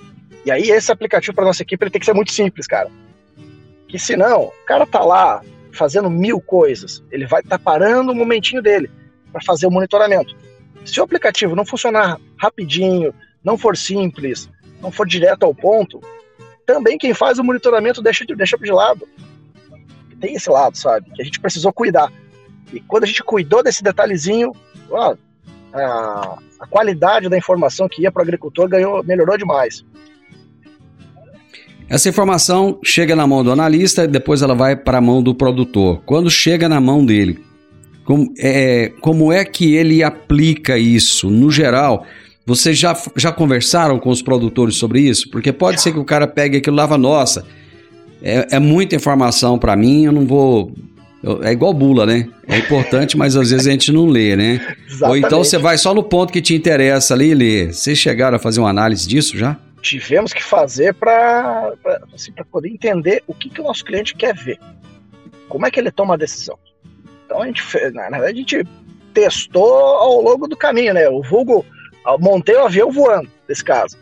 E 0.45 0.51
aí, 0.51 0.69
esse 0.71 0.91
aplicativo 0.91 1.33
para 1.33 1.45
nossa 1.45 1.61
equipe 1.61 1.83
ele 1.83 1.91
tem 1.91 1.99
que 1.99 2.05
ser 2.05 2.13
muito 2.13 2.31
simples, 2.31 2.67
cara. 2.67 2.89
Que 3.93 3.99
senão, 3.99 4.45
o 4.45 4.65
cara 4.65 4.87
tá 4.87 5.03
lá 5.03 5.43
fazendo 5.71 6.09
mil 6.09 6.41
coisas, 6.41 7.03
ele 7.11 7.27
vai 7.27 7.41
estar 7.41 7.59
tá 7.59 7.63
parando 7.63 8.11
o 8.11 8.15
momentinho 8.15 8.59
dele 8.59 8.89
para 9.31 9.39
fazer 9.45 9.67
o 9.67 9.69
monitoramento. 9.69 10.35
Se 10.83 10.99
o 10.99 11.03
aplicativo 11.03 11.55
não 11.55 11.63
funcionar 11.63 12.19
rapidinho, 12.35 13.13
não 13.43 13.55
for 13.55 13.77
simples, 13.77 14.49
não 14.81 14.91
for 14.91 15.05
direto 15.05 15.43
ao 15.43 15.53
ponto, 15.53 16.01
também 16.65 16.97
quem 16.97 17.13
faz 17.13 17.37
o 17.37 17.43
monitoramento 17.43 18.01
deixa 18.01 18.25
de, 18.25 18.35
deixa 18.35 18.57
de 18.57 18.71
lado. 18.71 19.07
Tem 20.19 20.33
esse 20.33 20.49
lado, 20.49 20.75
sabe? 20.75 21.11
Que 21.11 21.21
a 21.21 21.25
gente 21.25 21.39
precisou 21.39 21.71
cuidar. 21.71 22.11
E 22.73 22.79
quando 22.79 23.03
a 23.03 23.07
gente 23.07 23.21
cuidou 23.21 23.61
desse 23.61 23.83
detalhezinho, 23.83 24.53
ó, 24.89 25.15
a, 25.71 26.39
a 26.61 26.65
qualidade 26.65 27.29
da 27.29 27.37
informação 27.37 27.87
que 27.87 28.01
ia 28.01 28.11
para 28.11 28.21
o 28.21 28.23
agricultor 28.23 28.67
ganhou, 28.67 29.03
melhorou 29.03 29.37
demais. 29.37 29.85
Essa 31.93 32.09
informação 32.09 32.79
chega 32.83 33.15
na 33.15 33.27
mão 33.27 33.43
do 33.43 33.51
analista 33.51 34.05
e 34.05 34.07
depois 34.07 34.41
ela 34.41 34.55
vai 34.55 34.75
para 34.75 34.97
a 34.97 35.01
mão 35.01 35.21
do 35.21 35.35
produtor. 35.35 36.01
Quando 36.07 36.27
chega 36.27 36.67
na 36.67 36.81
mão 36.81 37.05
dele, 37.05 37.37
como 38.03 38.33
é, 38.39 38.91
como 38.99 39.31
é 39.31 39.45
que 39.45 39.75
ele 39.75 40.01
aplica 40.01 40.75
isso? 40.75 41.29
No 41.29 41.51
geral, 41.51 42.03
vocês 42.47 42.79
já, 42.79 42.99
já 43.15 43.31
conversaram 43.31 43.99
com 43.99 44.09
os 44.09 44.23
produtores 44.23 44.75
sobre 44.75 45.01
isso? 45.01 45.29
Porque 45.29 45.53
pode 45.53 45.83
ser 45.83 45.91
que 45.91 45.99
o 45.99 46.03
cara 46.03 46.25
pegue 46.25 46.57
aquilo 46.57 46.77
lava 46.77 46.97
nossa. 46.97 47.45
É, 48.23 48.55
é 48.55 48.59
muita 48.59 48.95
informação 48.95 49.59
para 49.59 49.75
mim, 49.75 50.05
eu 50.05 50.11
não 50.11 50.25
vou. 50.25 50.71
é 51.43 51.51
igual 51.51 51.75
bula, 51.75 52.07
né? 52.07 52.27
É 52.47 52.57
importante, 52.57 53.15
mas 53.15 53.35
às 53.35 53.51
vezes 53.51 53.67
a 53.67 53.69
gente 53.69 53.91
não 53.91 54.07
lê, 54.07 54.35
né? 54.35 54.53
Exatamente. 54.87 55.03
Ou 55.03 55.15
então 55.15 55.43
você 55.43 55.59
vai 55.59 55.77
só 55.77 55.93
no 55.93 56.01
ponto 56.01 56.33
que 56.33 56.41
te 56.41 56.55
interessa 56.55 57.13
ali 57.13 57.29
e 57.29 57.35
lê. 57.35 57.71
Vocês 57.71 57.99
chegaram 57.99 58.37
a 58.37 58.39
fazer 58.39 58.61
uma 58.61 58.71
análise 58.71 59.07
disso 59.07 59.37
já? 59.37 59.59
Tivemos 59.83 60.31
que 60.31 60.41
fazer 60.41 60.93
para 60.93 61.73
assim, 62.13 62.31
poder 62.49 62.69
entender 62.69 63.21
o 63.27 63.33
que, 63.33 63.49
que 63.49 63.59
o 63.59 63.65
nosso 63.65 63.83
cliente 63.83 64.15
quer 64.15 64.33
ver. 64.33 64.57
Como 65.49 65.67
é 65.67 65.69
que 65.69 65.77
ele 65.77 65.91
toma 65.91 66.13
a 66.13 66.17
decisão. 66.17 66.57
Então 67.25 67.41
a 67.41 67.45
gente 67.45 67.61
fez, 67.61 67.93
na 67.93 68.09
verdade, 68.09 68.31
a 68.31 68.35
gente 68.35 68.63
testou 69.13 69.75
ao 69.75 70.21
longo 70.21 70.47
do 70.47 70.55
caminho, 70.55 70.93
né? 70.93 71.07
O 71.09 71.21
vulgo 71.21 71.65
montei 72.19 72.55
o 72.55 72.65
avião 72.65 72.91
voando, 72.91 73.29
nesse 73.47 73.63
caso. 73.63 73.97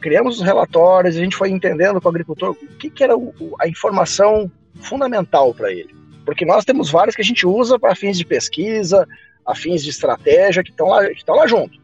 Criamos 0.00 0.40
os 0.40 0.44
relatórios, 0.44 1.16
a 1.16 1.20
gente 1.20 1.36
foi 1.36 1.50
entendendo 1.50 2.00
com 2.00 2.08
o 2.08 2.10
agricultor 2.10 2.50
o 2.50 2.54
que, 2.54 2.90
que 2.90 3.04
era 3.04 3.16
o, 3.16 3.32
a 3.60 3.68
informação 3.68 4.50
fundamental 4.82 5.54
para 5.54 5.72
ele. 5.72 5.94
Porque 6.24 6.44
nós 6.44 6.64
temos 6.64 6.90
vários 6.90 7.14
que 7.14 7.22
a 7.22 7.24
gente 7.24 7.46
usa 7.46 7.78
para 7.78 7.94
fins 7.94 8.18
de 8.18 8.24
pesquisa, 8.24 9.06
a 9.46 9.54
fins 9.54 9.84
de 9.84 9.90
estratégia, 9.90 10.64
que 10.64 10.70
estão 10.70 10.88
lá, 10.88 11.06
que 11.08 11.24
lá 11.28 11.46
junto. 11.46 11.78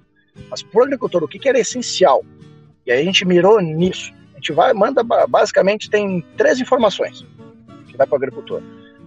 Mas 0.51 0.63
para 0.63 0.81
o 0.81 0.85
agricultor, 0.85 1.23
o 1.23 1.29
que, 1.29 1.39
que 1.39 1.49
era 1.49 1.59
essencial? 1.59 2.25
E 2.87 2.93
aí 2.93 3.01
a 3.01 3.05
gente 3.05 3.25
mirou 3.25 3.61
nisso. 3.61 4.13
A 4.33 4.37
gente 4.37 4.53
vai, 4.53 4.73
manda, 4.73 5.03
basicamente, 5.29 5.91
tem 5.91 6.25
três 6.37 6.61
informações 6.61 7.27
que 7.89 7.97
vai 7.97 8.07
para 8.07 8.15
o 8.15 8.17
agricultor. 8.17 8.63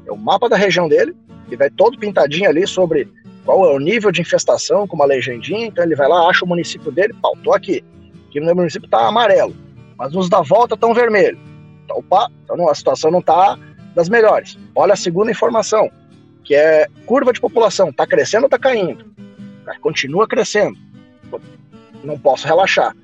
É 0.06 0.12
o 0.12 0.18
mapa 0.18 0.50
da 0.50 0.58
região 0.58 0.90
dele, 0.90 1.16
que 1.48 1.56
vai 1.56 1.70
todo 1.70 1.98
pintadinho 1.98 2.50
ali 2.50 2.68
sobre 2.68 3.08
qual 3.46 3.66
é 3.66 3.74
o 3.74 3.80
nível 3.80 4.12
de 4.12 4.22
infestação, 4.22 4.88
com 4.88 4.96
uma 4.96 5.06
legendinha, 5.06 5.68
então 5.68 5.84
ele 5.84 5.96
vai 5.96 6.08
lá, 6.08 6.28
acha 6.30 6.44
o 6.44 6.48
município 6.48 6.92
dele, 6.92 7.14
pau, 7.22 7.36
tô 7.44 7.54
aqui. 7.54 7.84
Aqui 8.28 8.40
no 8.40 8.46
meu 8.46 8.56
município 8.56 8.90
tá 8.90 9.08
amarelo, 9.08 9.56
mas 9.98 10.14
nos 10.14 10.30
da 10.30 10.42
volta 10.42 10.76
estão 10.76 10.94
vermelho. 10.94 11.40
Então, 11.86 11.98
opa, 11.98 12.30
então 12.44 12.70
a 12.70 12.76
situação 12.76 13.10
não 13.10 13.22
tá 13.22 13.58
das 13.96 14.10
melhores. 14.10 14.58
Olha 14.76 14.94
a 14.94 14.98
segunda 14.98 15.32
informação, 15.32 15.90
que 16.44 16.54
é 16.54 16.88
curva 17.06 17.34
de 17.34 17.42
população, 17.42 17.92
tá 17.92 18.06
crescendo 18.06 18.44
ou 18.44 18.50
tá 18.50 18.60
caindo? 18.60 19.06
Continua 19.82 20.28
crescendo. 20.28 20.78
Não 22.04 22.18
posso 22.20 22.46
relaxar. 22.46 22.96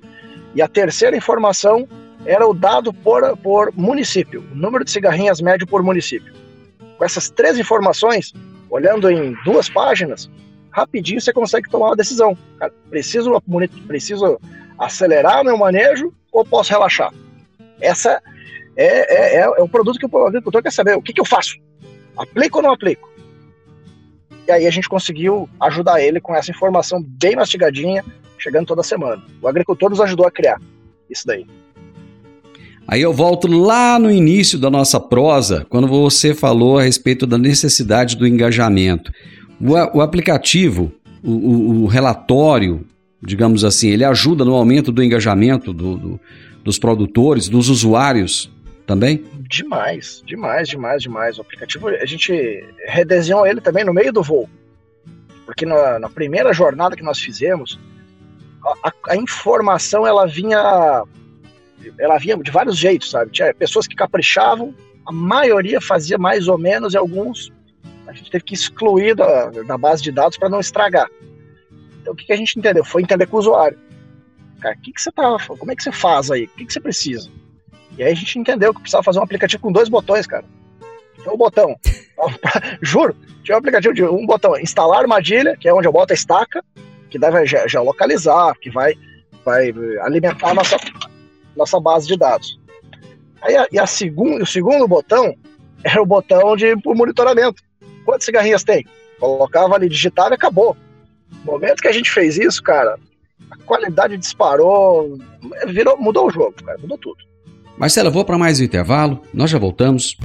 E 0.56 0.62
a 0.62 0.68
terceira 0.68 1.16
informação 1.16 1.88
era 2.26 2.48
o 2.48 2.54
dado 2.54 2.94
por, 2.94 3.38
por 3.38 3.72
município, 3.76 4.44
o 4.52 4.56
número 4.56 4.84
de 4.84 4.92
cigarrinhas 4.92 5.42
médio 5.42 5.68
por 5.68 5.84
município. 5.84 6.34
Com 6.98 7.04
essas 7.04 7.30
três 7.30 7.60
informações, 7.60 8.34
olhando 8.70 9.10
em 9.12 9.36
duas 9.44 9.70
páginas, 9.70 10.30
rapidinho 10.72 11.22
você 11.22 11.34
consegue 11.34 11.70
tomar 11.70 11.88
uma 11.88 11.96
decisão. 11.96 12.38
Cara, 12.58 12.74
preciso, 12.90 13.42
preciso 13.86 14.40
acelerar 14.80 15.44
meu 15.44 15.58
manejo 15.58 16.14
ou 16.32 16.46
posso 16.46 16.72
relaxar? 16.72 17.14
Essa 17.80 18.22
é, 18.76 19.38
é, 19.38 19.40
é, 19.40 19.42
é 19.42 19.62
o 19.62 19.68
produto 19.68 20.00
que 20.00 20.06
o 20.06 20.26
agricultor 20.26 20.64
quer 20.64 20.72
saber. 20.72 20.96
O 20.96 21.02
que, 21.02 21.14
que 21.14 21.22
eu 21.22 21.26
faço? 21.26 21.58
Aplico 22.18 22.60
ou 22.60 22.64
não 22.64 22.72
aplico? 22.72 23.14
E 24.48 24.52
aí 24.52 24.68
a 24.68 24.72
gente 24.72 24.88
conseguiu 24.88 25.50
ajudar 25.60 26.02
ele 26.02 26.22
com 26.22 26.36
essa 26.36 26.52
informação 26.52 27.04
bem 27.04 27.36
mastigadinha, 27.36 28.04
chegando 28.38 28.68
toda 28.68 28.84
semana. 28.84 29.24
O 29.42 29.48
agricultor 29.48 29.90
nos 29.90 30.02
ajudou 30.02 30.28
a 30.28 30.32
criar 30.32 30.60
isso 31.10 31.26
daí. 31.26 31.46
Aí 32.88 33.02
eu 33.02 33.12
volto 33.12 33.48
lá 33.48 33.98
no 33.98 34.12
início 34.12 34.60
da 34.60 34.70
nossa 34.70 35.00
prosa, 35.00 35.66
quando 35.70 35.88
você 35.88 36.36
falou 36.36 36.78
a 36.78 36.84
respeito 36.84 37.26
da 37.26 37.38
necessidade 37.38 38.16
do 38.16 38.28
engajamento. 38.28 39.12
O, 39.60 39.98
o 39.98 40.02
aplicativo, 40.02 40.92
o, 41.24 41.32
o, 41.32 41.84
o, 41.84 41.86
relatório, 41.88 42.86
digamos 43.22 43.64
assim, 43.64 43.90
ele 43.90 44.04
ajuda 44.04 44.46
no 44.46 44.54
aumento 44.54 44.92
do 44.92 45.04
engajamento 45.04 45.74
do, 45.74 45.98
do, 45.98 46.20
dos 46.64 46.78
produtores, 46.78 47.50
dos 47.50 47.70
usuários 47.70 48.52
também? 48.86 49.24
Demais, 49.50 50.22
demais, 50.24 50.68
demais, 50.68 51.02
demais. 51.02 51.38
O 51.40 51.42
aplicativo, 51.42 51.88
a 51.88 52.06
gente 52.06 52.64
redesenhou 52.88 53.48
ele 53.48 53.62
também 53.62 53.84
no 53.84 53.94
meio 53.94 54.14
do 54.14 54.22
voo. 54.22 54.48
Porque 55.44 55.66
na, 55.66 55.98
na 55.98 56.10
primeira 56.10 56.54
jornada 56.54 56.96
que 56.96 57.04
nós 57.04 57.20
fizemos, 57.20 57.80
a, 58.84 58.92
a 59.10 59.16
informação 59.16 60.06
ela 60.06 60.26
vinha 60.26 61.04
ela 62.00 62.18
vinha 62.18 62.36
de 62.38 62.50
vários 62.50 62.78
jeitos, 62.78 63.12
sabe? 63.12 63.32
Tinha 63.32 63.54
pessoas 63.54 63.88
que 63.88 63.96
caprichavam, 63.96 64.74
a 65.06 65.12
maioria 65.12 65.80
fazia 65.80 66.18
mais 66.18 66.48
ou 66.48 66.58
menos 66.58 66.94
e 66.94 66.98
alguns 66.98 67.54
a 68.08 68.14
gente 68.14 68.32
teve 68.32 68.44
que 68.44 68.54
excluir 68.54 69.16
da, 69.16 69.50
da 69.50 69.78
base 69.78 70.02
de 70.02 70.12
dados 70.12 70.38
para 70.38 70.50
não 70.50 70.60
estragar. 70.60 71.10
Então 72.02 72.14
o 72.14 72.16
que, 72.16 72.26
que, 72.26 72.34
a 72.34 72.36
gente 72.36 72.58
entendeu? 72.58 72.84
Foi 72.84 73.02
entender 73.02 73.28
com 73.28 73.38
o 73.38 73.40
usuário. 73.40 73.78
Cara, 74.62 74.76
o 74.76 74.82
que, 74.82 74.94
que 74.94 75.02
você 75.02 75.12
tá. 75.12 75.38
Como 75.48 75.72
é 75.72 75.76
que 75.76 75.84
você 75.84 75.92
faz 75.92 76.32
aí? 76.32 76.46
O 76.46 76.50
que, 76.50 76.66
que 76.66 76.74
você 76.74 76.80
precisa? 76.80 77.30
E 77.98 78.04
aí 78.04 78.12
a 78.12 78.16
gente 78.16 78.38
entendeu 78.40 78.74
que 78.74 78.82
precisava 78.82 79.04
fazer 79.04 79.20
um 79.20 79.24
aplicativo 79.24 79.62
com 79.62 79.72
dois 79.72 79.90
botões, 79.90 80.26
cara. 80.26 80.46
Tinha 81.22 81.34
um 81.34 81.38
botão. 81.38 81.76
Juro, 82.82 83.16
tinha 83.44 83.56
um 83.56 83.60
aplicativo 83.60 83.94
de 83.94 84.04
um 84.04 84.26
botão, 84.26 84.58
instalar 84.58 85.02
armadilha, 85.02 85.56
que 85.58 85.68
é 85.68 85.74
onde 85.74 85.88
eu 85.88 85.92
boto 85.92 86.14
a 86.14 86.16
estaca, 86.16 86.64
que 87.16 87.20
deve 87.20 87.46
geolocalizar, 87.46 88.54
que 88.60 88.70
vai, 88.70 88.94
vai 89.46 89.74
alimentar 90.02 90.50
a 90.50 90.54
nossa, 90.54 90.76
nossa 91.56 91.80
base 91.80 92.06
de 92.08 92.18
dados. 92.18 92.60
Aí 93.42 93.56
a, 93.56 93.68
e 93.72 93.80
a 93.80 93.88
segundo, 93.88 94.44
o 94.44 94.46
segundo 94.46 94.86
botão 94.86 95.34
era 95.82 96.02
o 96.02 96.06
botão 96.06 96.58
de 96.58 96.76
monitoramento. 96.86 97.64
Quantas 98.04 98.26
cigarrinhas 98.26 98.66
tem? 98.66 98.86
Colocava 99.18 99.76
ali, 99.76 99.88
digitava 99.88 100.32
e 100.32 100.34
acabou. 100.34 100.76
No 101.46 101.54
momento 101.54 101.82
que 101.82 101.88
a 101.88 101.94
gente 101.94 102.12
fez 102.12 102.38
isso, 102.38 102.62
cara, 102.62 103.00
a 103.50 103.58
qualidade 103.66 104.18
disparou, 104.18 105.18
virou, 105.68 105.98
mudou 105.98 106.28
o 106.28 106.32
jogo, 106.32 106.54
cara, 106.66 106.78
mudou 106.80 106.98
tudo. 106.98 107.24
Marcela, 107.78 108.10
vou 108.10 108.26
para 108.26 108.38
mais 108.38 108.60
um 108.60 108.64
intervalo, 108.64 109.22
nós 109.34 109.50
já 109.50 109.58
voltamos. 109.58 110.18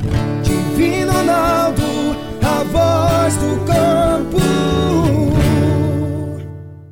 Divino 0.42 1.12
Ronaldo, 1.12 1.82
a 2.42 2.64
voz 2.64 3.36
do 3.36 3.64
campo. 3.64 4.49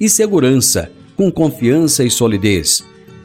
e 0.00 0.08
segurança, 0.08 0.90
com 1.16 1.30
confiança 1.30 2.02
e 2.02 2.10
solidez. 2.10 2.82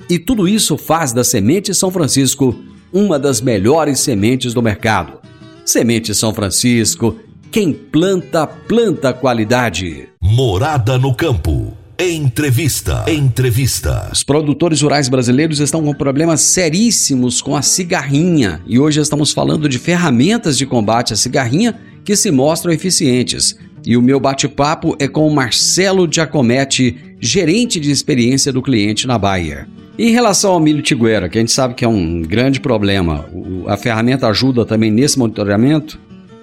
E 0.10 0.20
tudo 0.20 0.48
isso 0.48 0.78
faz 0.78 1.14
da 1.14 1.24
Semente 1.24 1.74
São 1.74 1.90
Francisco 1.90 2.56
uma 2.92 3.18
das 3.18 3.42
melhores 3.42 4.00
sementes 4.00 4.54
do 4.54 4.62
mercado. 4.62 5.20
Semente 5.66 6.14
São 6.14 6.34
Francisco, 6.34 7.16
quem 7.52 7.74
planta, 7.74 8.46
planta 8.46 9.14
qualidade. 9.14 10.10
Morada 10.22 10.98
no 10.98 11.16
campo. 11.16 11.74
Entrevista. 11.98 13.06
Entrevista. 13.08 14.10
Os 14.12 14.22
produtores 14.22 14.82
rurais 14.82 15.08
brasileiros 15.08 15.62
estão 15.62 15.82
com 15.82 15.94
problemas 15.94 16.42
seríssimos 16.42 17.42
com 17.42 17.56
a 17.56 17.62
cigarrinha 17.62 18.62
e 18.68 18.78
hoje 18.78 19.00
estamos 19.00 19.32
falando 19.32 19.70
de 19.70 19.80
ferramentas 19.80 20.58
de 20.58 20.66
combate 20.66 21.14
à 21.14 21.16
cigarrinha 21.16 21.80
que 22.06 22.16
se 22.16 22.32
mostram 22.32 22.72
eficientes. 22.72 23.58
E 23.84 23.98
o 23.98 24.02
meu 24.02 24.20
bate-papo 24.20 24.96
é 25.00 25.08
com 25.08 25.28
o 25.28 25.34
Marcelo 25.34 26.08
Giacometti, 26.10 27.18
gerente 27.20 27.80
de 27.80 27.92
experiência 27.92 28.54
do 28.54 28.62
cliente 28.62 29.08
na 29.08 29.18
Bayer. 29.18 29.68
Em 29.98 30.12
relação 30.12 30.52
ao 30.52 30.60
milho 30.60 30.82
tiguera, 30.82 31.28
que 31.28 31.38
a 31.38 31.42
gente 31.42 31.52
sabe 31.52 31.74
que 31.74 31.84
é 31.84 31.88
um 31.88 32.22
grande 32.22 32.60
problema, 32.60 33.26
a 33.68 33.76
ferramenta 33.78 34.28
ajuda 34.28 34.66
também 34.66 34.92
nesse 34.92 35.18
monitoramento? 35.18 36.00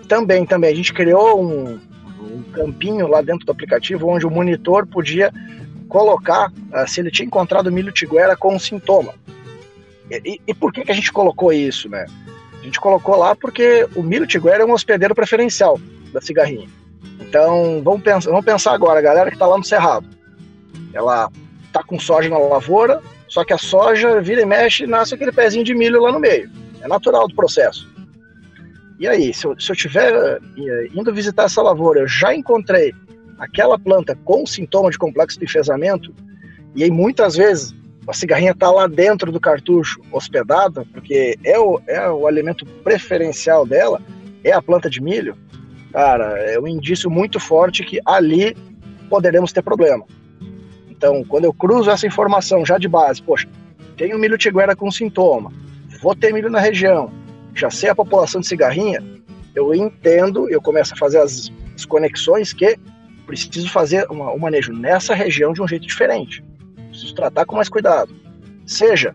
Também, 0.09 0.45
também. 0.45 0.73
A 0.73 0.75
gente 0.75 0.93
criou 0.93 1.43
um, 1.43 1.79
um 2.21 2.43
campinho 2.53 3.07
lá 3.07 3.21
dentro 3.23 3.47
do 3.47 3.53
aplicativo 3.53 4.09
onde 4.09 4.27
o 4.27 4.31
monitor 4.31 4.87
podia 4.87 5.33
colocar 5.89 6.51
uh, 6.51 6.89
se 6.89 7.01
ele 7.01 7.11
tinha 7.11 7.27
encontrado 7.27 7.71
milho 7.71 7.93
tiguera 7.93 8.35
com 8.37 8.55
um 8.55 8.59
sintoma. 8.59 9.15
E, 10.11 10.41
e, 10.47 10.55
por 10.55 10.73
que, 10.73 10.85
que 10.85 10.93
a 10.93 10.95
gente 10.95 11.13
colocou 11.13 11.53
isso, 11.53 11.89
né? 11.89 12.07
A 12.63 12.65
gente 12.65 12.81
colocou 12.81 13.17
lá 13.17 13.35
porque 13.35 13.89
o 13.97 14.03
milho 14.05 14.27
tiguera 14.27 14.63
é 14.63 14.65
um 14.65 14.73
hospedeiro 14.73 15.17
preferencial 15.17 15.81
da 16.13 16.21
cigarrinha. 16.21 16.69
Então, 17.21 17.83
vamos 17.83 18.03
pensar, 18.03 18.31
vamos 18.31 18.45
pensar 18.45 18.73
agora, 18.73 19.01
a 19.01 19.03
galera 19.03 19.31
que 19.31 19.35
está 19.35 19.47
lá 19.47 19.59
no 19.59 19.65
Cerrado. 19.65 20.07
Ela 20.95 21.29
tá 21.73 21.83
com 21.83 21.99
soja 21.99 22.29
na 22.29 22.39
lavoura, 22.39 23.01
só 23.27 23.45
que 23.45 23.53
a 23.53 23.59
soja 23.59 24.21
vira 24.21 24.43
e 24.43 24.47
mexe 24.47 24.85
e 24.85 24.87
nasce 24.87 25.15
aquele 25.15 25.33
pezinho 25.33 25.65
de 25.65 25.75
milho 25.75 26.01
lá 26.01 26.13
no 26.13 26.21
meio. 26.21 26.49
É 26.81 26.87
natural 26.87 27.27
do 27.27 27.35
processo. 27.35 27.91
E 29.01 29.09
aí, 29.09 29.35
se 29.35 29.45
eu, 29.45 29.59
se 29.59 29.73
eu 29.73 29.75
tiver 29.75 30.13
eh, 30.13 30.89
indo 30.95 31.13
visitar 31.13 31.45
essa 31.45 31.61
lavoura, 31.61 32.01
eu 32.01 32.07
já 32.07 32.33
encontrei 32.33 32.95
aquela 33.41 33.77
planta 33.77 34.17
com 34.25 34.47
sintoma 34.47 34.89
de 34.89 34.99
complexo 34.99 35.37
de 35.37 35.45
enfesamento, 35.45 36.15
e 36.77 36.85
aí 36.85 36.91
muitas 36.93 37.35
vezes 37.35 37.75
a 38.07 38.13
cigarrinha 38.13 38.53
está 38.53 38.71
lá 38.71 38.87
dentro 38.87 39.31
do 39.31 39.39
cartucho 39.41 40.01
hospedada, 40.11 40.85
porque 40.93 41.39
é 41.45 41.59
o, 41.59 41.81
é 41.87 42.11
o 42.11 42.27
alimento 42.27 42.67
preferencial 42.85 43.65
dela, 43.65 44.01
é 44.43 44.53
a 44.53 44.61
planta 44.61 44.91
de 44.91 45.01
milho, 45.01 45.37
cara, 45.93 46.39
é 46.41 46.59
um 46.59 46.67
indício 46.67 47.11
muito 47.11 47.39
forte 47.39 47.85
que 47.85 48.01
ali 48.05 48.57
poderemos 49.09 49.53
ter 49.53 49.63
problema. 49.63 50.05
Então, 50.89 51.25
quando 51.25 51.45
eu 51.45 51.53
cruzo 51.53 51.91
essa 51.91 52.07
informação 52.07 52.65
já 52.67 52.79
de 52.79 52.89
base, 52.89 53.23
poxa, 53.23 53.49
tenho 53.97 54.19
milho 54.19 54.39
tiguera 54.39 54.75
com 54.75 54.91
sintoma, 54.91 55.53
vou 56.01 56.15
ter 56.15 56.33
milho 56.33 56.51
na 56.51 56.59
região, 56.59 57.13
já 57.55 57.71
sei 57.71 57.91
a 57.91 57.95
população 57.95 58.41
de 58.41 58.47
cigarrinha, 58.47 59.03
eu 59.55 59.75
entendo, 59.75 60.49
eu 60.49 60.61
começo 60.61 60.95
a 60.95 60.97
fazer 60.97 61.19
as, 61.19 61.53
as 61.75 61.85
conexões 61.85 62.53
que 62.53 62.79
preciso 63.27 63.71
fazer 63.71 64.07
o 64.11 64.15
um, 64.15 64.39
manejo 64.39 64.73
nessa 64.73 65.15
região 65.15 65.53
de 65.53 65.63
um 65.63 65.69
jeito 65.69 65.87
diferente. 65.87 66.43
Preciso 67.03 67.15
tratar 67.15 67.45
com 67.45 67.57
mais 67.57 67.69
cuidado. 67.69 68.15
Seja 68.65 69.15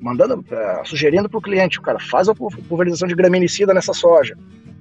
mandando, 0.00 0.36
uh, 0.36 0.88
sugerindo 0.88 1.28
para 1.28 1.38
o 1.38 1.42
cliente, 1.42 1.78
o 1.78 1.82
cara 1.82 1.98
faz 1.98 2.26
a 2.28 2.34
pulverização 2.34 3.06
de 3.06 3.14
graminicida 3.14 3.74
nessa 3.74 3.92
soja, 3.92 4.34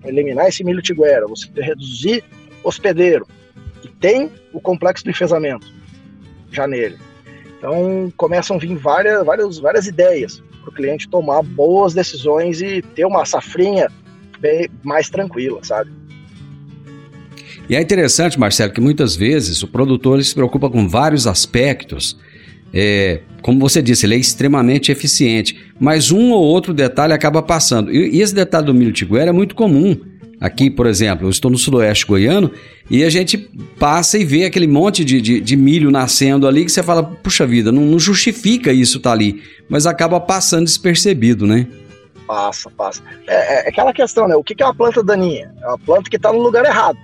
eliminar 0.06 0.48
esse 0.48 0.64
milho 0.64 0.82
tiguera, 0.82 1.28
você 1.28 1.50
reduzir 1.56 2.24
hospedeiro, 2.64 3.28
que 3.82 3.90
tem 3.90 4.32
o 4.54 4.62
complexo 4.62 5.04
do 5.04 5.10
enfesamento 5.10 5.68
já 6.50 6.66
nele. 6.66 6.98
Então 7.58 8.14
começam 8.16 8.56
a 8.56 8.60
vir 8.60 8.74
várias, 8.78 9.26
várias, 9.26 9.60
várias 9.60 9.88
ideias 9.88 10.42
para 10.62 10.70
o 10.70 10.74
cliente 10.74 11.10
tomar 11.10 11.44
boas 11.44 11.94
decisões 11.94 12.62
e 12.62 12.82
ter 12.82 13.04
uma 13.04 13.26
safrinha 13.26 13.92
bem 14.40 14.70
mais 14.84 15.10
tranquila, 15.10 15.60
sabe? 15.64 15.92
E 17.70 17.76
é 17.76 17.82
interessante, 17.82 18.40
Marcelo, 18.40 18.72
que 18.72 18.82
muitas 18.82 19.16
vezes 19.16 19.62
o 19.62 19.68
produtor 19.68 20.24
se 20.24 20.34
preocupa 20.34 20.70
com 20.70 20.88
vários 20.88 21.28
aspectos. 21.28 22.18
É, 22.74 23.22
como 23.42 23.60
você 23.60 23.82
disse, 23.82 24.06
ele 24.06 24.16
é 24.16 24.18
extremamente 24.18 24.92
eficiente, 24.92 25.58
mas 25.80 26.12
um 26.12 26.32
ou 26.32 26.44
outro 26.44 26.74
detalhe 26.74 27.14
acaba 27.14 27.42
passando. 27.42 27.92
E, 27.92 28.18
e 28.18 28.22
esse 28.22 28.34
detalhe 28.34 28.66
do 28.66 28.74
milho 28.74 28.92
tiguera 28.92 29.30
é 29.30 29.34
muito 29.34 29.56
comum. 29.56 29.98
Aqui, 30.40 30.70
por 30.70 30.88
exemplo, 30.88 31.28
eu 31.28 31.30
estou 31.30 31.52
no 31.52 31.58
sudoeste 31.58 32.06
goiano 32.06 32.50
e 32.90 33.04
a 33.04 33.10
gente 33.10 33.38
passa 33.78 34.18
e 34.18 34.24
vê 34.24 34.46
aquele 34.46 34.68
monte 34.68 35.04
de, 35.04 35.20
de, 35.20 35.42
de 35.42 35.56
milho 35.58 35.92
nascendo 35.92 36.48
ali 36.48 36.64
que 36.64 36.72
você 36.72 36.82
fala, 36.82 37.04
puxa 37.04 37.46
vida, 37.46 37.74
não, 37.74 37.82
não 37.82 38.00
justifica 38.00 38.72
isso 38.72 39.00
estar 39.00 39.10
tá 39.10 39.14
ali, 39.14 39.44
mas 39.68 39.86
acaba 39.86 40.18
passando 40.18 40.64
despercebido, 40.64 41.46
né? 41.46 41.68
Passa, 42.26 42.70
passa. 42.70 43.02
É, 43.28 43.66
é, 43.66 43.70
aquela 43.70 43.92
questão, 43.92 44.28
né? 44.28 44.36
O 44.36 44.44
que 44.44 44.62
é 44.62 44.66
uma 44.66 44.74
planta 44.74 45.04
daninha? 45.04 45.52
É 45.62 45.68
uma 45.68 45.80
planta 45.80 46.10
que 46.10 46.16
está 46.16 46.32
no 46.32 46.40
lugar 46.40 46.64
errado. 46.64 46.98